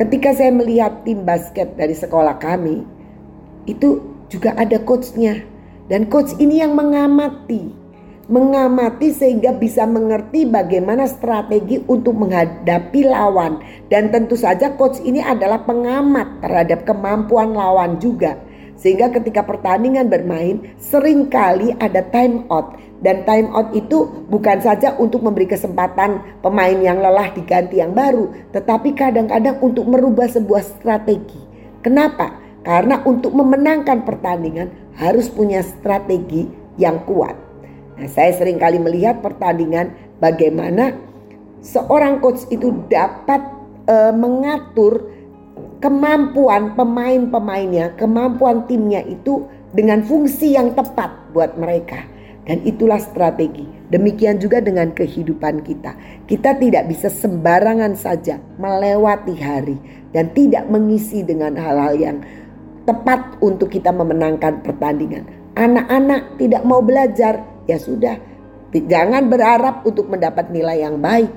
Ketika 0.00 0.32
saya 0.32 0.48
melihat 0.48 1.04
tim 1.04 1.28
basket 1.28 1.76
dari 1.76 1.92
sekolah 1.92 2.40
kami, 2.40 2.88
itu 3.68 4.00
juga 4.32 4.56
ada 4.56 4.80
coachnya. 4.80 5.44
Dan 5.92 6.08
coach 6.08 6.40
ini 6.40 6.64
yang 6.64 6.72
mengamati. 6.72 7.76
Mengamati 8.32 9.12
sehingga 9.12 9.52
bisa 9.52 9.84
mengerti 9.84 10.48
bagaimana 10.48 11.04
strategi 11.04 11.84
untuk 11.84 12.16
menghadapi 12.16 13.04
lawan. 13.04 13.60
Dan 13.92 14.08
tentu 14.08 14.40
saja 14.40 14.72
coach 14.72 15.04
ini 15.04 15.20
adalah 15.20 15.68
pengamat 15.68 16.40
terhadap 16.40 16.88
kemampuan 16.88 17.52
lawan 17.52 18.00
juga. 18.00 18.40
Sehingga 18.80 19.12
ketika 19.12 19.44
pertandingan 19.44 20.08
bermain 20.08 20.72
sering 20.80 21.28
kali 21.28 21.76
ada 21.76 22.00
time 22.08 22.48
out. 22.48 22.80
Dan 23.00 23.24
time 23.28 23.48
out 23.52 23.72
itu 23.76 24.08
bukan 24.28 24.60
saja 24.60 24.96
untuk 24.96 25.24
memberi 25.24 25.48
kesempatan 25.48 26.40
pemain 26.40 26.76
yang 26.80 27.00
lelah 27.00 27.32
diganti 27.32 27.80
yang 27.80 27.92
baru. 27.92 28.32
Tetapi 28.52 28.96
kadang-kadang 28.96 29.60
untuk 29.60 29.84
merubah 29.84 30.28
sebuah 30.28 30.64
strategi. 30.64 31.40
Kenapa? 31.80 32.36
Karena 32.60 33.00
untuk 33.08 33.32
memenangkan 33.32 34.04
pertandingan 34.04 34.68
harus 35.00 35.32
punya 35.32 35.64
strategi 35.64 36.44
yang 36.76 37.04
kuat. 37.08 37.36
Nah, 37.96 38.08
saya 38.08 38.32
sering 38.36 38.56
kali 38.56 38.80
melihat 38.80 39.20
pertandingan 39.20 39.92
bagaimana 40.20 40.96
seorang 41.60 42.20
coach 42.20 42.48
itu 42.52 42.72
dapat 42.88 43.40
e, 43.84 43.96
mengatur 44.16 45.08
kemampuan 45.80 46.76
pemain-pemainnya, 46.76 47.96
kemampuan 47.96 48.68
timnya 48.68 49.00
itu 49.02 49.48
dengan 49.72 50.04
fungsi 50.04 50.54
yang 50.54 50.76
tepat 50.76 51.32
buat 51.32 51.56
mereka. 51.56 52.04
Dan 52.40 52.64
itulah 52.66 52.98
strategi. 52.98 53.62
Demikian 53.92 54.40
juga 54.40 54.58
dengan 54.64 54.90
kehidupan 54.90 55.62
kita. 55.62 55.94
Kita 56.24 56.56
tidak 56.56 56.88
bisa 56.88 57.06
sembarangan 57.06 57.94
saja 57.94 58.40
melewati 58.58 59.36
hari 59.38 59.76
dan 60.10 60.32
tidak 60.34 60.66
mengisi 60.66 61.22
dengan 61.22 61.54
hal-hal 61.54 61.94
yang 61.94 62.18
tepat 62.88 63.38
untuk 63.38 63.70
kita 63.70 63.94
memenangkan 63.94 64.66
pertandingan. 64.66 65.28
Anak-anak 65.54 66.40
tidak 66.42 66.62
mau 66.66 66.82
belajar, 66.82 67.44
ya 67.70 67.78
sudah. 67.78 68.18
Jangan 68.74 69.30
berharap 69.30 69.86
untuk 69.86 70.10
mendapat 70.10 70.50
nilai 70.50 70.82
yang 70.82 70.98
baik. 70.98 71.30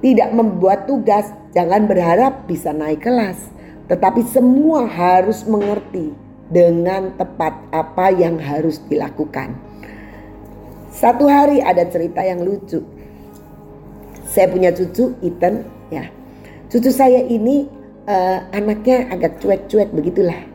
Tidak 0.00 0.32
membuat 0.32 0.88
tugas, 0.88 1.28
jangan 1.52 1.84
berharap 1.84 2.48
bisa 2.48 2.72
naik 2.72 3.04
kelas. 3.04 3.52
Tetapi 3.90 4.22
semua 4.28 4.86
harus 4.86 5.42
mengerti 5.46 6.14
dengan 6.52 7.14
tepat 7.16 7.56
apa 7.72 8.12
yang 8.12 8.38
harus 8.38 8.78
dilakukan. 8.86 9.56
Satu 10.92 11.24
hari 11.26 11.64
ada 11.64 11.88
cerita 11.88 12.20
yang 12.20 12.44
lucu. 12.44 12.84
Saya 14.28 14.48
punya 14.48 14.72
cucu 14.72 15.16
Ethan 15.24 15.64
ya. 15.88 16.08
Cucu 16.68 16.88
saya 16.92 17.20
ini 17.24 17.68
uh, 18.08 18.38
anaknya 18.52 19.08
agak 19.12 19.40
cuek-cuek 19.40 19.92
begitulah 19.92 20.52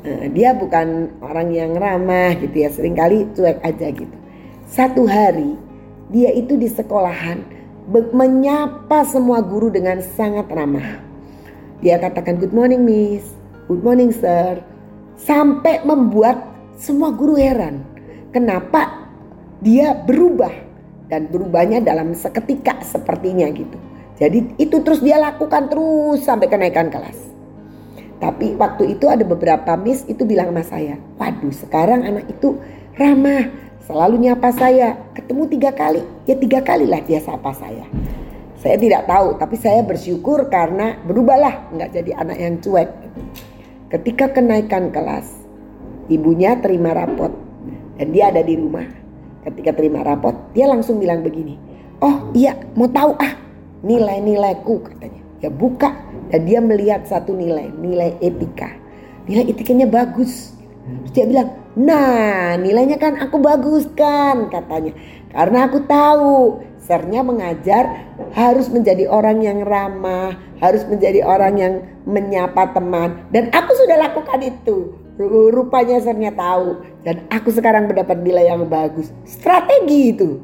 Nah, 0.00 0.32
dia 0.32 0.56
bukan 0.56 1.12
orang 1.20 1.52
yang 1.52 1.76
ramah 1.76 2.32
gitu 2.40 2.64
ya, 2.64 2.72
sering 2.72 2.96
kali 2.96 3.28
cuek 3.36 3.60
aja 3.60 3.92
gitu. 3.92 4.16
Satu 4.64 5.04
hari 5.04 5.60
dia 6.08 6.32
itu 6.32 6.56
di 6.56 6.72
sekolahan 6.72 7.44
menyapa 7.90 9.04
semua 9.04 9.44
guru 9.44 9.68
dengan 9.68 10.00
sangat 10.00 10.48
ramah. 10.48 11.09
Dia 11.80 11.96
katakan 11.96 12.36
good 12.36 12.52
morning 12.52 12.84
miss, 12.84 13.32
good 13.64 13.80
morning 13.80 14.12
sir. 14.12 14.60
Sampai 15.16 15.80
membuat 15.80 16.36
semua 16.76 17.08
guru 17.08 17.40
heran. 17.40 17.80
Kenapa 18.36 19.08
dia 19.64 19.96
berubah 19.96 20.52
dan 21.08 21.32
berubahnya 21.32 21.80
dalam 21.80 22.12
seketika 22.12 22.84
sepertinya 22.84 23.48
gitu. 23.48 23.80
Jadi 24.20 24.60
itu 24.60 24.76
terus 24.84 25.00
dia 25.00 25.16
lakukan 25.16 25.72
terus 25.72 26.20
sampai 26.20 26.52
kenaikan 26.52 26.92
kelas. 26.92 27.16
Tapi 28.20 28.60
waktu 28.60 29.00
itu 29.00 29.08
ada 29.08 29.24
beberapa 29.24 29.72
miss 29.80 30.04
itu 30.04 30.28
bilang 30.28 30.52
sama 30.52 30.60
saya, 30.60 31.00
waduh 31.16 31.56
sekarang 31.56 32.04
anak 32.04 32.28
itu 32.28 32.60
ramah, 33.00 33.48
selalu 33.88 34.28
nyapa 34.28 34.52
saya, 34.52 35.00
ketemu 35.16 35.48
tiga 35.48 35.72
kali, 35.72 36.04
ya 36.28 36.36
tiga 36.36 36.60
kali 36.60 36.84
lah 36.84 37.00
dia 37.00 37.24
sapa 37.24 37.56
saya. 37.56 37.88
Saya 38.60 38.76
tidak 38.76 39.08
tahu, 39.08 39.40
tapi 39.40 39.56
saya 39.56 39.80
bersyukur 39.80 40.52
karena 40.52 41.00
berubahlah, 41.08 41.72
nggak 41.72 41.96
jadi 41.96 42.12
anak 42.20 42.36
yang 42.36 42.54
cuek. 42.60 42.92
Ketika 43.88 44.36
kenaikan 44.36 44.92
kelas, 44.92 45.32
ibunya 46.12 46.60
terima 46.60 46.92
rapot 46.92 47.32
dan 47.96 48.12
dia 48.12 48.28
ada 48.28 48.44
di 48.44 48.60
rumah. 48.60 48.84
Ketika 49.48 49.72
terima 49.72 50.04
rapot, 50.04 50.36
dia 50.52 50.68
langsung 50.68 51.00
bilang 51.00 51.24
begini, 51.24 51.56
oh 52.04 52.28
iya 52.36 52.52
mau 52.76 52.84
tahu 52.84 53.16
ah 53.16 53.32
nilai-nilaiku 53.80 54.92
katanya. 54.92 55.24
Ya 55.40 55.48
buka 55.48 55.96
dan 56.28 56.44
dia 56.44 56.60
melihat 56.60 57.08
satu 57.08 57.32
nilai, 57.32 57.72
nilai 57.80 58.20
etika. 58.20 58.76
Nilai 59.24 59.56
etikanya 59.56 59.88
bagus. 59.88 60.52
Terus 61.08 61.12
dia 61.16 61.24
bilang, 61.24 61.48
nah 61.80 62.60
nilainya 62.60 63.00
kan 63.00 63.16
aku 63.16 63.40
bagus 63.40 63.88
kan 63.96 64.52
katanya. 64.52 64.92
Karena 65.32 65.64
aku 65.64 65.80
tahu 65.88 66.60
sernya 66.80 67.20
mengajar 67.20 68.08
harus 68.32 68.72
menjadi 68.72 69.06
orang 69.06 69.44
yang 69.44 69.62
ramah, 69.64 70.36
harus 70.58 70.84
menjadi 70.88 71.24
orang 71.24 71.54
yang 71.60 71.74
menyapa 72.08 72.72
teman. 72.72 73.28
Dan 73.30 73.52
aku 73.52 73.72
sudah 73.76 73.96
lakukan 74.00 74.40
itu. 74.40 74.96
Rupanya 75.52 76.00
sernya 76.00 76.32
tahu. 76.32 76.80
Dan 77.04 77.28
aku 77.28 77.52
sekarang 77.52 77.88
mendapat 77.92 78.24
nilai 78.24 78.48
yang 78.48 78.64
bagus. 78.66 79.12
Strategi 79.28 80.16
itu. 80.16 80.40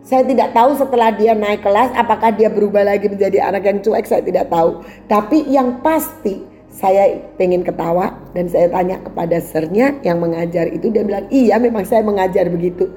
Saya 0.00 0.26
tidak 0.26 0.56
tahu 0.56 0.74
setelah 0.74 1.12
dia 1.12 1.36
naik 1.36 1.62
kelas 1.62 1.92
apakah 1.94 2.32
dia 2.32 2.48
berubah 2.50 2.82
lagi 2.82 3.06
menjadi 3.06 3.46
anak 3.46 3.62
yang 3.68 3.78
cuek 3.84 4.08
saya 4.08 4.24
tidak 4.24 4.48
tahu. 4.48 4.80
Tapi 5.06 5.44
yang 5.46 5.84
pasti 5.84 6.40
saya 6.70 7.20
pengen 7.36 7.60
ketawa 7.60 8.16
dan 8.32 8.48
saya 8.48 8.72
tanya 8.72 8.96
kepada 9.04 9.38
sernya 9.42 10.00
yang 10.00 10.22
mengajar 10.22 10.70
itu 10.70 10.88
dia 10.88 11.04
bilang 11.04 11.28
iya 11.28 11.60
memang 11.60 11.84
saya 11.84 12.00
mengajar 12.00 12.48
begitu. 12.48 12.88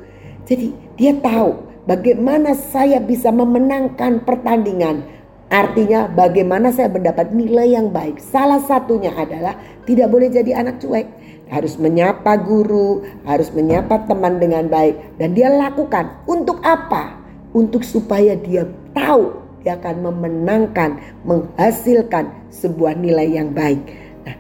Jadi 0.48 0.72
dia 0.96 1.14
tahu 1.20 1.73
bagaimana 1.88 2.56
saya 2.58 3.00
bisa 3.04 3.30
memenangkan 3.32 4.24
pertandingan. 4.24 5.06
Artinya 5.54 6.10
bagaimana 6.10 6.74
saya 6.74 6.90
mendapat 6.90 7.30
nilai 7.30 7.78
yang 7.78 7.94
baik. 7.94 8.18
Salah 8.18 8.58
satunya 8.58 9.14
adalah 9.14 9.54
tidak 9.86 10.10
boleh 10.10 10.34
jadi 10.34 10.66
anak 10.66 10.82
cuek 10.82 11.06
harus 11.54 11.78
menyapa 11.78 12.34
guru, 12.42 13.06
harus 13.30 13.54
menyapa 13.54 14.10
teman 14.10 14.42
dengan 14.42 14.66
baik 14.66 15.22
dan 15.22 15.38
dia 15.38 15.54
lakukan 15.54 16.10
untuk 16.26 16.58
apa? 16.66 17.22
Untuk 17.54 17.86
supaya 17.86 18.34
dia 18.34 18.66
tahu 18.98 19.44
dia 19.64 19.80
akan 19.80 20.12
memenangkan, 20.12 21.00
menghasilkan 21.24 22.28
sebuah 22.52 23.00
nilai 23.00 23.32
yang 23.32 23.56
baik. 23.56 23.80
Nah, 24.28 24.36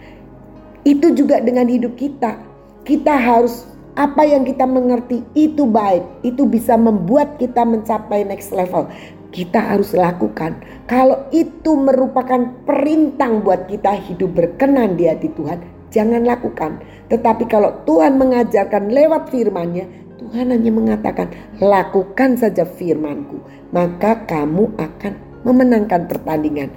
itu 0.83 1.15
juga 1.15 1.39
dengan 1.39 1.65
hidup 1.71 1.95
kita. 1.95 2.43
Kita 2.83 3.15
harus 3.15 3.63
apa 3.93 4.25
yang 4.25 4.41
kita 4.41 4.65
mengerti 4.65 5.21
itu 5.37 5.69
baik, 5.69 6.25
itu 6.25 6.49
bisa 6.49 6.73
membuat 6.73 7.37
kita 7.37 7.61
mencapai 7.61 8.25
next 8.25 8.49
level. 8.49 8.89
Kita 9.33 9.73
harus 9.73 9.93
lakukan. 9.97 10.61
Kalau 10.85 11.29
itu 11.33 11.73
merupakan 11.73 12.53
perintah 12.65 13.29
buat 13.41 13.65
kita 13.69 13.97
hidup 14.09 14.33
berkenan 14.33 14.97
di 14.97 15.09
hati 15.09 15.29
Tuhan, 15.33 15.89
jangan 15.93 16.25
lakukan. 16.25 16.81
Tetapi 17.09 17.45
kalau 17.49 17.85
Tuhan 17.85 18.17
mengajarkan 18.17 18.89
lewat 18.89 19.29
firman-Nya, 19.29 19.85
Tuhan 20.21 20.49
hanya 20.49 20.71
mengatakan, 20.73 21.29
lakukan 21.61 22.37
saja 22.37 22.65
firmanku, 22.65 23.41
maka 23.69 24.25
kamu 24.25 24.73
akan 24.77 25.13
memenangkan 25.45 26.09
pertandingan. 26.09 26.73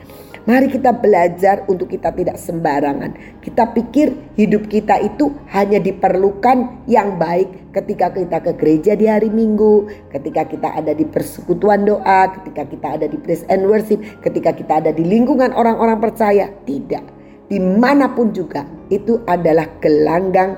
Mari 0.46 0.70
kita 0.70 0.94
belajar 0.94 1.66
untuk 1.66 1.90
kita 1.90 2.14
tidak 2.14 2.38
sembarangan. 2.38 3.42
Kita 3.42 3.66
pikir 3.74 4.38
hidup 4.38 4.70
kita 4.70 5.02
itu 5.02 5.35
hanya 5.50 5.82
diperlukan 5.82 6.87
yang 6.87 7.18
baik 7.18 7.74
ketika 7.74 8.14
kita 8.14 8.38
ke 8.38 8.52
gereja 8.54 8.94
di 8.94 9.11
hari 9.11 9.26
Minggu, 9.26 9.90
ketika 10.14 10.46
kita 10.46 10.70
ada 10.70 10.94
di 10.94 11.02
persekutuan 11.02 11.82
doa, 11.82 12.30
ketika 12.30 12.62
kita 12.62 12.94
ada 12.94 13.11
di 13.11 13.18
praise 13.18 13.42
and 13.50 13.66
worship, 13.66 13.98
ketika 14.22 14.54
kita 14.54 14.78
ada 14.78 14.94
di 14.94 15.02
lingkungan 15.02 15.50
orang-orang 15.50 15.98
percaya. 15.98 16.46
Tidak. 16.62 17.04
Di 17.50 17.59
mana 17.59 18.14
pun 18.14 18.30
juga 18.30 18.62
itu 18.87 19.26
adalah 19.26 19.66
gelanggang 19.82 20.54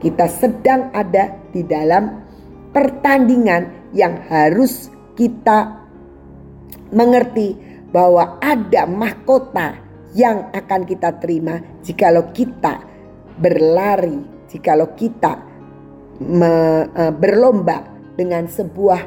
kita 0.00 0.24
sedang 0.24 0.88
ada 0.96 1.36
di 1.52 1.60
dalam 1.64 2.24
pertandingan 2.72 3.92
yang 3.92 4.24
harus 4.28 4.88
kita 5.16 5.84
mengerti 6.92 7.65
bahwa 7.96 8.36
ada 8.44 8.84
mahkota 8.84 9.80
yang 10.12 10.52
akan 10.52 10.84
kita 10.84 11.16
terima 11.16 11.64
jikalau 11.80 12.28
kita 12.36 12.84
berlari, 13.40 14.20
jikalau 14.52 14.92
kita 14.92 15.40
me, 16.20 16.84
uh, 16.92 17.12
berlomba 17.16 17.88
dengan 18.20 18.44
sebuah 18.52 19.00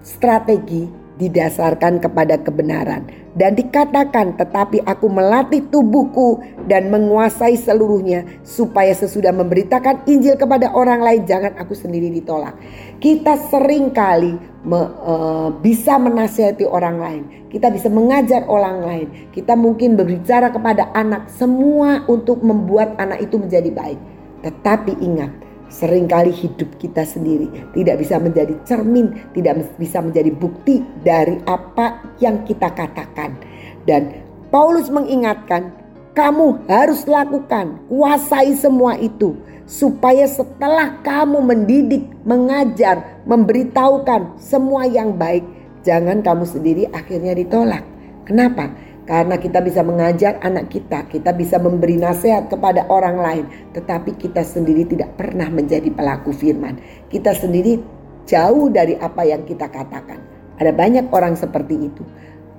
strategi 0.00 0.88
didasarkan 1.20 2.00
kepada 2.00 2.40
kebenaran 2.40 3.04
dan 3.34 3.58
dikatakan 3.58 4.38
tetapi 4.38 4.80
aku 4.86 5.10
melatih 5.10 5.66
tubuhku 5.68 6.40
dan 6.70 6.88
menguasai 6.88 7.58
seluruhnya 7.58 8.24
supaya 8.46 8.94
sesudah 8.94 9.34
memberitakan 9.34 10.06
Injil 10.06 10.38
kepada 10.38 10.70
orang 10.72 11.02
lain 11.02 11.22
jangan 11.26 11.58
aku 11.58 11.74
sendiri 11.74 12.08
ditolak. 12.14 12.54
Kita 12.98 13.38
sering 13.46 13.94
kali 13.94 14.34
me, 14.66 14.80
uh, 14.82 15.54
bisa 15.62 16.02
menasihati 16.02 16.66
orang 16.66 16.98
lain, 16.98 17.22
kita 17.46 17.70
bisa 17.70 17.86
mengajar 17.86 18.42
orang 18.50 18.82
lain, 18.82 19.06
kita 19.30 19.54
mungkin 19.54 19.94
berbicara 19.94 20.50
kepada 20.50 20.90
anak 20.98 21.30
semua 21.30 22.02
untuk 22.10 22.42
membuat 22.42 22.98
anak 22.98 23.22
itu 23.22 23.38
menjadi 23.38 23.70
baik. 23.70 24.00
Tetapi 24.42 24.98
ingat, 24.98 25.30
Seringkali 25.68 26.32
hidup 26.32 26.80
kita 26.80 27.04
sendiri 27.04 27.44
tidak 27.76 28.00
bisa 28.00 28.16
menjadi 28.16 28.56
cermin, 28.64 29.12
tidak 29.36 29.68
bisa 29.76 30.00
menjadi 30.00 30.32
bukti 30.32 30.80
dari 31.04 31.36
apa 31.44 32.16
yang 32.24 32.40
kita 32.48 32.72
katakan. 32.72 33.36
Dan 33.84 34.16
Paulus 34.48 34.88
mengingatkan, 34.88 35.87
kamu 36.18 36.66
harus 36.66 37.06
lakukan, 37.06 37.78
kuasai 37.86 38.58
semua 38.58 38.98
itu 38.98 39.38
supaya 39.70 40.26
setelah 40.26 40.98
kamu 41.06 41.38
mendidik, 41.46 42.10
mengajar, 42.26 43.22
memberitahukan 43.22 44.34
semua 44.42 44.90
yang 44.90 45.14
baik, 45.14 45.46
jangan 45.86 46.18
kamu 46.18 46.42
sendiri 46.42 46.90
akhirnya 46.90 47.38
ditolak. 47.38 47.86
Kenapa? 48.26 48.74
Karena 49.06 49.38
kita 49.38 49.62
bisa 49.62 49.86
mengajar 49.86 50.42
anak 50.42 50.74
kita, 50.74 51.06
kita 51.06 51.30
bisa 51.32 51.56
memberi 51.62 51.94
nasihat 51.96 52.50
kepada 52.50 52.90
orang 52.90 53.16
lain, 53.22 53.44
tetapi 53.72 54.18
kita 54.18 54.42
sendiri 54.42 54.90
tidak 54.90 55.14
pernah 55.14 55.46
menjadi 55.46 55.88
pelaku 55.94 56.34
firman. 56.34 56.82
Kita 57.06 57.30
sendiri 57.30 57.78
jauh 58.26 58.68
dari 58.74 58.98
apa 58.98 59.22
yang 59.22 59.46
kita 59.46 59.70
katakan. 59.70 60.18
Ada 60.58 60.74
banyak 60.74 61.14
orang 61.14 61.38
seperti 61.38 61.88
itu. 61.88 62.02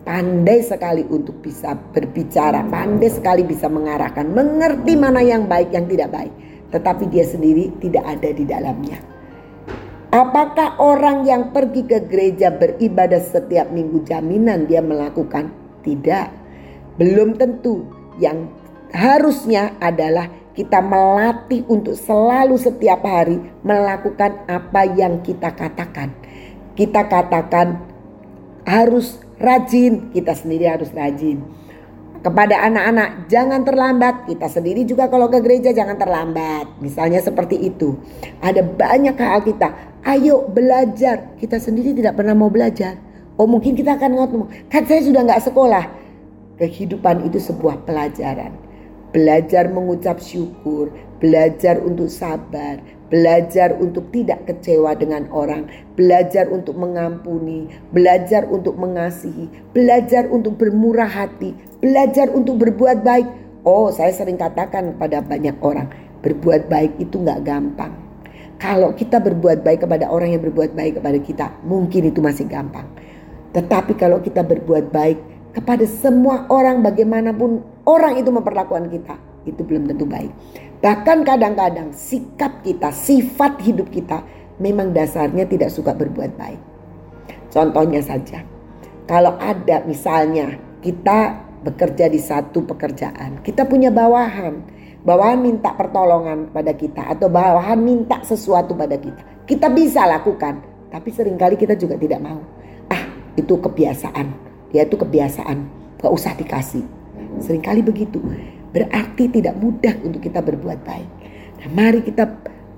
Pandai 0.10 0.66
sekali 0.66 1.06
untuk 1.06 1.38
bisa 1.38 1.78
berbicara, 1.78 2.66
pandai 2.66 3.14
sekali 3.14 3.46
bisa 3.46 3.70
mengarahkan, 3.70 4.26
mengerti 4.34 4.98
mana 4.98 5.22
yang 5.22 5.46
baik, 5.46 5.70
yang 5.70 5.86
tidak 5.86 6.10
baik. 6.10 6.34
Tetapi 6.74 7.14
dia 7.14 7.30
sendiri 7.30 7.70
tidak 7.78 8.18
ada 8.18 8.30
di 8.34 8.42
dalamnya. 8.42 8.98
Apakah 10.10 10.82
orang 10.82 11.30
yang 11.30 11.54
pergi 11.54 11.86
ke 11.86 12.10
gereja 12.10 12.50
beribadah 12.50 13.22
setiap 13.22 13.70
minggu 13.70 14.02
jaminan 14.10 14.66
dia 14.66 14.82
melakukan? 14.82 15.54
Tidak. 15.86 16.28
Belum 16.98 17.38
tentu 17.38 17.86
yang 18.18 18.50
harusnya 18.90 19.78
adalah 19.78 20.26
kita 20.58 20.82
melatih 20.82 21.62
untuk 21.70 21.94
selalu 21.94 22.58
setiap 22.58 23.06
hari 23.06 23.38
melakukan 23.62 24.42
apa 24.50 24.90
yang 24.90 25.22
kita 25.22 25.54
katakan. 25.54 26.10
Kita 26.74 27.06
katakan 27.06 27.78
harus 28.66 29.29
rajin, 29.40 30.12
kita 30.12 30.36
sendiri 30.36 30.68
harus 30.68 30.92
rajin. 30.92 31.42
Kepada 32.20 32.68
anak-anak 32.68 33.32
jangan 33.32 33.64
terlambat, 33.64 34.28
kita 34.28 34.52
sendiri 34.52 34.84
juga 34.84 35.08
kalau 35.08 35.32
ke 35.32 35.40
gereja 35.40 35.72
jangan 35.72 35.96
terlambat. 35.96 36.68
Misalnya 36.84 37.24
seperti 37.24 37.56
itu. 37.56 37.96
Ada 38.44 38.60
banyak 38.60 39.16
hal 39.16 39.40
kita, 39.48 39.72
ayo 40.04 40.44
belajar. 40.52 41.40
Kita 41.40 41.56
sendiri 41.64 41.96
tidak 41.96 42.20
pernah 42.20 42.36
mau 42.36 42.52
belajar. 42.52 43.00
Oh 43.40 43.48
mungkin 43.48 43.72
kita 43.72 43.96
akan 43.96 44.20
ngomong, 44.20 44.52
kan 44.68 44.84
saya 44.84 45.00
sudah 45.00 45.24
nggak 45.24 45.48
sekolah. 45.48 45.86
Kehidupan 46.60 47.24
itu 47.24 47.40
sebuah 47.40 47.88
pelajaran. 47.88 48.52
Belajar 49.16 49.72
mengucap 49.72 50.20
syukur, 50.20 50.92
belajar 51.24 51.80
untuk 51.80 52.12
sabar, 52.12 52.84
belajar 53.10 53.74
untuk 53.76 54.14
tidak 54.14 54.46
kecewa 54.46 54.94
dengan 54.96 55.26
orang, 55.34 55.66
belajar 55.98 56.48
untuk 56.48 56.78
mengampuni, 56.78 57.68
belajar 57.90 58.46
untuk 58.48 58.78
mengasihi, 58.78 59.50
belajar 59.74 60.30
untuk 60.30 60.56
bermurah 60.56 61.10
hati, 61.10 61.58
belajar 61.82 62.30
untuk 62.32 62.62
berbuat 62.62 63.02
baik. 63.02 63.28
Oh, 63.66 63.92
saya 63.92 64.14
sering 64.14 64.40
katakan 64.40 64.96
kepada 64.96 65.26
banyak 65.26 65.58
orang, 65.60 65.90
berbuat 66.22 66.72
baik 66.72 67.02
itu 67.02 67.20
nggak 67.20 67.44
gampang. 67.44 67.92
Kalau 68.62 68.94
kita 68.94 69.20
berbuat 69.20 69.66
baik 69.66 69.84
kepada 69.88 70.08
orang 70.08 70.36
yang 70.36 70.44
berbuat 70.44 70.78
baik 70.78 71.02
kepada 71.02 71.20
kita, 71.20 71.46
mungkin 71.66 72.12
itu 72.12 72.20
masih 72.24 72.46
gampang. 72.48 72.88
Tetapi 73.52 73.98
kalau 73.98 74.22
kita 74.22 74.46
berbuat 74.46 74.94
baik 74.94 75.18
kepada 75.56 75.82
semua 75.90 76.46
orang 76.54 76.86
bagaimanapun 76.86 77.66
orang 77.90 78.22
itu 78.22 78.30
memperlakukan 78.30 78.86
kita 78.94 79.16
itu 79.50 79.62
belum 79.66 79.90
tentu 79.90 80.06
baik. 80.06 80.30
Bahkan 80.80 81.28
kadang-kadang 81.28 81.92
sikap 81.92 82.64
kita, 82.64 82.92
sifat 82.96 83.60
hidup 83.64 83.92
kita 83.92 84.24
memang 84.64 84.96
dasarnya 84.96 85.44
tidak 85.48 85.72
suka 85.76 85.92
berbuat 85.92 86.40
baik. 86.40 86.62
Contohnya 87.52 88.00
saja, 88.00 88.44
kalau 89.04 89.36
ada 89.40 89.84
misalnya 89.84 90.56
kita 90.80 91.44
bekerja 91.68 92.08
di 92.08 92.20
satu 92.22 92.64
pekerjaan, 92.64 93.44
kita 93.44 93.68
punya 93.68 93.92
bawahan, 93.92 94.64
bawahan 95.04 95.44
minta 95.44 95.76
pertolongan 95.76 96.48
pada 96.56 96.72
kita 96.72 97.12
atau 97.12 97.28
bawahan 97.28 97.80
minta 97.80 98.24
sesuatu 98.24 98.72
pada 98.78 98.96
kita. 98.96 99.44
Kita 99.44 99.68
bisa 99.68 100.08
lakukan, 100.08 100.64
tapi 100.88 101.12
sering 101.12 101.36
kali 101.36 101.60
kita 101.60 101.76
juga 101.76 102.00
tidak 102.00 102.24
mau. 102.24 102.40
Ah, 102.88 103.04
itu 103.36 103.60
kebiasaan 103.60 104.50
dia 104.70 104.86
itu 104.86 104.96
kebiasaan, 104.96 105.58
gak 105.98 106.14
usah 106.14 106.34
dikasih. 106.38 106.86
Seringkali 107.42 107.82
begitu. 107.82 108.22
Berarti 108.70 109.30
tidak 109.30 109.58
mudah 109.58 109.98
untuk 110.06 110.22
kita 110.22 110.40
berbuat 110.46 110.80
baik. 110.86 111.10
Nah, 111.60 111.70
mari 111.74 112.06
kita 112.06 112.30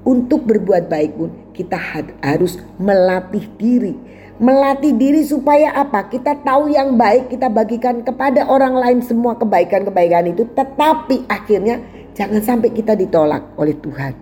untuk 0.01 0.49
berbuat 0.49 0.89
baik 0.89 1.11
pun 1.13 1.29
kita 1.53 1.77
harus 2.23 2.57
melatih 2.81 3.45
diri. 3.59 3.93
Melatih 4.41 4.97
diri 4.97 5.21
supaya 5.21 5.77
apa? 5.77 6.09
Kita 6.09 6.41
tahu 6.41 6.73
yang 6.73 6.97
baik 6.97 7.29
kita 7.29 7.45
bagikan 7.53 8.01
kepada 8.01 8.49
orang 8.49 8.73
lain 8.73 8.99
semua 9.05 9.37
kebaikan-kebaikan 9.37 10.33
itu. 10.33 10.49
Tetapi 10.57 11.29
akhirnya 11.29 11.77
jangan 12.17 12.41
sampai 12.41 12.73
kita 12.73 12.97
ditolak 12.97 13.53
oleh 13.61 13.77
Tuhan. 13.77 14.13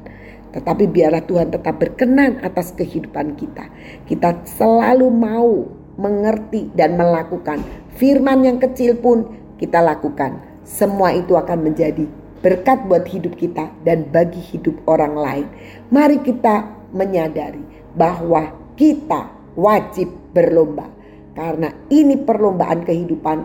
Tetapi 0.49 0.89
biarlah 0.91 1.23
Tuhan 1.23 1.53
tetap 1.53 1.79
berkenan 1.79 2.43
atas 2.43 2.75
kehidupan 2.75 3.37
kita. 3.39 3.71
Kita 4.03 4.43
selalu 4.43 5.07
mau 5.07 5.69
mengerti 5.95 6.67
dan 6.75 6.99
melakukan. 6.99 7.63
Firman 7.95 8.43
yang 8.43 8.57
kecil 8.59 8.99
pun 8.99 9.23
kita 9.55 9.79
lakukan. 9.79 10.58
Semua 10.69 11.17
itu 11.17 11.33
akan 11.33 11.65
menjadi 11.65 12.05
berkat 12.45 12.85
buat 12.85 13.09
hidup 13.09 13.33
kita 13.41 13.73
dan 13.81 14.05
bagi 14.13 14.37
hidup 14.37 14.77
orang 14.85 15.17
lain. 15.17 15.47
Mari 15.89 16.21
kita 16.21 16.69
menyadari 16.93 17.65
bahwa 17.97 18.53
kita 18.77 19.33
wajib 19.57 20.13
berlomba 20.29 20.85
karena 21.33 21.73
ini 21.89 22.21
perlombaan 22.21 22.85
kehidupan 22.85 23.43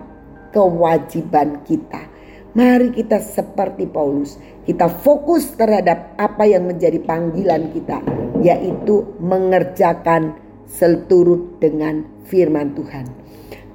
kewajiban 0.52 1.64
kita. 1.64 2.12
Mari 2.54 2.94
kita 2.94 3.18
seperti 3.18 3.88
Paulus, 3.90 4.38
kita 4.62 4.86
fokus 4.86 5.58
terhadap 5.58 6.14
apa 6.14 6.46
yang 6.46 6.70
menjadi 6.70 7.02
panggilan 7.02 7.74
kita, 7.74 7.98
yaitu 8.38 9.10
mengerjakan 9.18 10.38
seturut 10.68 11.58
dengan 11.58 12.06
firman 12.30 12.70
Tuhan. 12.78 13.10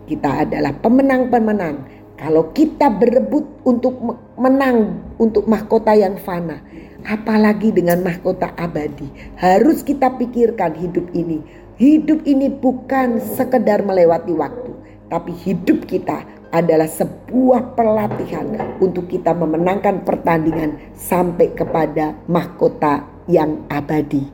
Kita 0.07 0.47
adalah 0.47 0.71
pemenang-pemenang 0.79 1.98
Kalau 2.19 2.51
kita 2.51 2.91
berebut 2.91 3.63
untuk 3.63 3.95
menang 4.35 4.99
untuk 5.15 5.47
mahkota 5.47 5.95
yang 5.95 6.19
fana, 6.19 6.59
apalagi 7.07 7.71
dengan 7.71 8.03
mahkota 8.03 8.51
abadi. 8.59 9.07
Harus 9.39 9.81
kita 9.87 10.19
pikirkan 10.19 10.75
hidup 10.75 11.07
ini. 11.15 11.39
Hidup 11.79 12.27
ini 12.27 12.51
bukan 12.51 13.23
sekedar 13.23 13.87
melewati 13.87 14.35
waktu, 14.35 14.75
tapi 15.07 15.31
hidup 15.31 15.87
kita 15.87 16.27
adalah 16.51 16.91
sebuah 16.91 17.77
pelatihan 17.77 18.51
untuk 18.83 19.07
kita 19.07 19.31
memenangkan 19.31 20.03
pertandingan 20.03 20.75
sampai 20.91 21.55
kepada 21.55 22.19
mahkota 22.27 23.07
yang 23.31 23.63
abadi. 23.71 24.27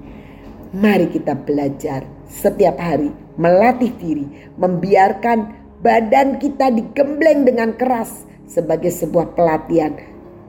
Mari 0.74 1.14
kita 1.14 1.38
belajar 1.38 2.02
setiap 2.26 2.82
hari 2.82 3.14
melatih 3.38 3.94
diri, 3.94 4.26
membiarkan 4.58 5.65
badan 5.86 6.42
kita 6.42 6.74
digembleng 6.74 7.46
dengan 7.46 7.78
keras 7.78 8.26
sebagai 8.50 8.90
sebuah 8.90 9.38
pelatihan. 9.38 9.94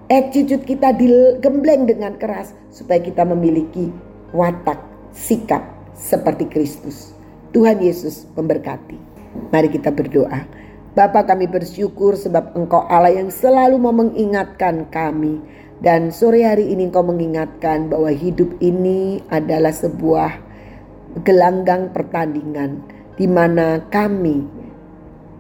Attitude 0.09 0.65
kita 0.65 0.97
digembleng 0.97 1.85
dengan 1.85 2.17
keras 2.17 2.57
supaya 2.73 3.05
kita 3.05 3.21
memiliki 3.29 3.93
watak, 4.33 4.81
sikap 5.13 5.61
seperti 5.93 6.49
Kristus. 6.49 7.13
Tuhan 7.53 7.85
Yesus 7.85 8.25
memberkati. 8.33 8.97
Mari 9.53 9.69
kita 9.69 9.93
berdoa. 9.93 10.49
Bapa 10.97 11.29
kami 11.29 11.45
bersyukur 11.45 12.17
sebab 12.17 12.57
Engkau 12.57 12.89
Allah 12.89 13.13
yang 13.13 13.29
selalu 13.29 13.77
mau 13.77 13.93
mengingatkan 13.93 14.89
kami. 14.89 15.37
Dan 15.85 16.09
sore 16.09 16.49
hari 16.49 16.73
ini 16.73 16.89
Engkau 16.89 17.05
mengingatkan 17.05 17.93
bahwa 17.93 18.09
hidup 18.09 18.49
ini 18.65 19.21
adalah 19.29 19.77
sebuah 19.77 20.33
gelanggang 21.29 21.93
pertandingan 21.93 22.81
di 23.21 23.29
mana 23.29 23.85
kami 23.93 24.56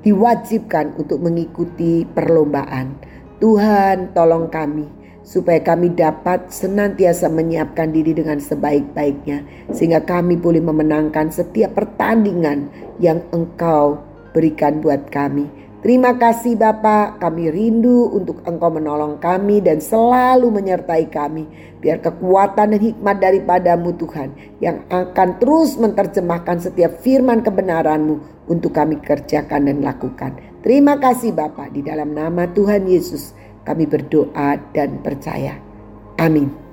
diwajibkan 0.07 0.95
untuk 0.95 1.19
mengikuti 1.19 2.07
perlombaan. 2.07 2.95
Tuhan, 3.43 4.15
tolong 4.15 4.47
kami 4.47 4.87
supaya 5.27 5.59
kami 5.59 5.91
dapat 5.91 6.55
senantiasa 6.55 7.27
menyiapkan 7.27 7.91
diri 7.91 8.15
dengan 8.15 8.39
sebaik-baiknya, 8.39 9.43
sehingga 9.75 10.07
kami 10.07 10.39
boleh 10.39 10.63
memenangkan 10.63 11.35
setiap 11.35 11.75
pertandingan 11.75 12.71
yang 13.03 13.19
Engkau 13.35 13.99
berikan 14.31 14.79
buat 14.79 15.11
kami. 15.11 15.51
Terima 15.85 16.17
kasih 16.17 16.57
Bapak, 16.57 17.21
kami 17.21 17.53
rindu 17.53 18.09
untuk 18.09 18.41
Engkau 18.49 18.73
menolong 18.73 19.21
kami 19.21 19.61
dan 19.61 19.79
selalu 19.79 20.49
menyertai 20.49 21.07
kami. 21.13 21.45
Biar 21.85 22.01
kekuatan 22.01 22.75
dan 22.75 22.81
hikmat 22.81 23.17
daripadamu 23.21 23.93
Tuhan 24.01 24.33
yang 24.59 24.83
akan 24.89 25.37
terus 25.37 25.77
menerjemahkan 25.77 26.65
setiap 26.65 26.97
firman 27.05 27.45
kebenaranmu 27.45 28.49
untuk 28.49 28.73
kami 28.73 28.99
kerjakan 29.05 29.69
dan 29.69 29.85
lakukan. 29.85 30.35
Terima 30.65 30.97
kasih 30.97 31.37
Bapak, 31.37 31.77
di 31.77 31.85
dalam 31.85 32.17
nama 32.17 32.49
Tuhan 32.51 32.89
Yesus 32.89 33.37
kami 33.69 33.85
berdoa 33.85 34.59
dan 34.73 34.99
percaya. 35.05 35.61
Amin. 36.17 36.66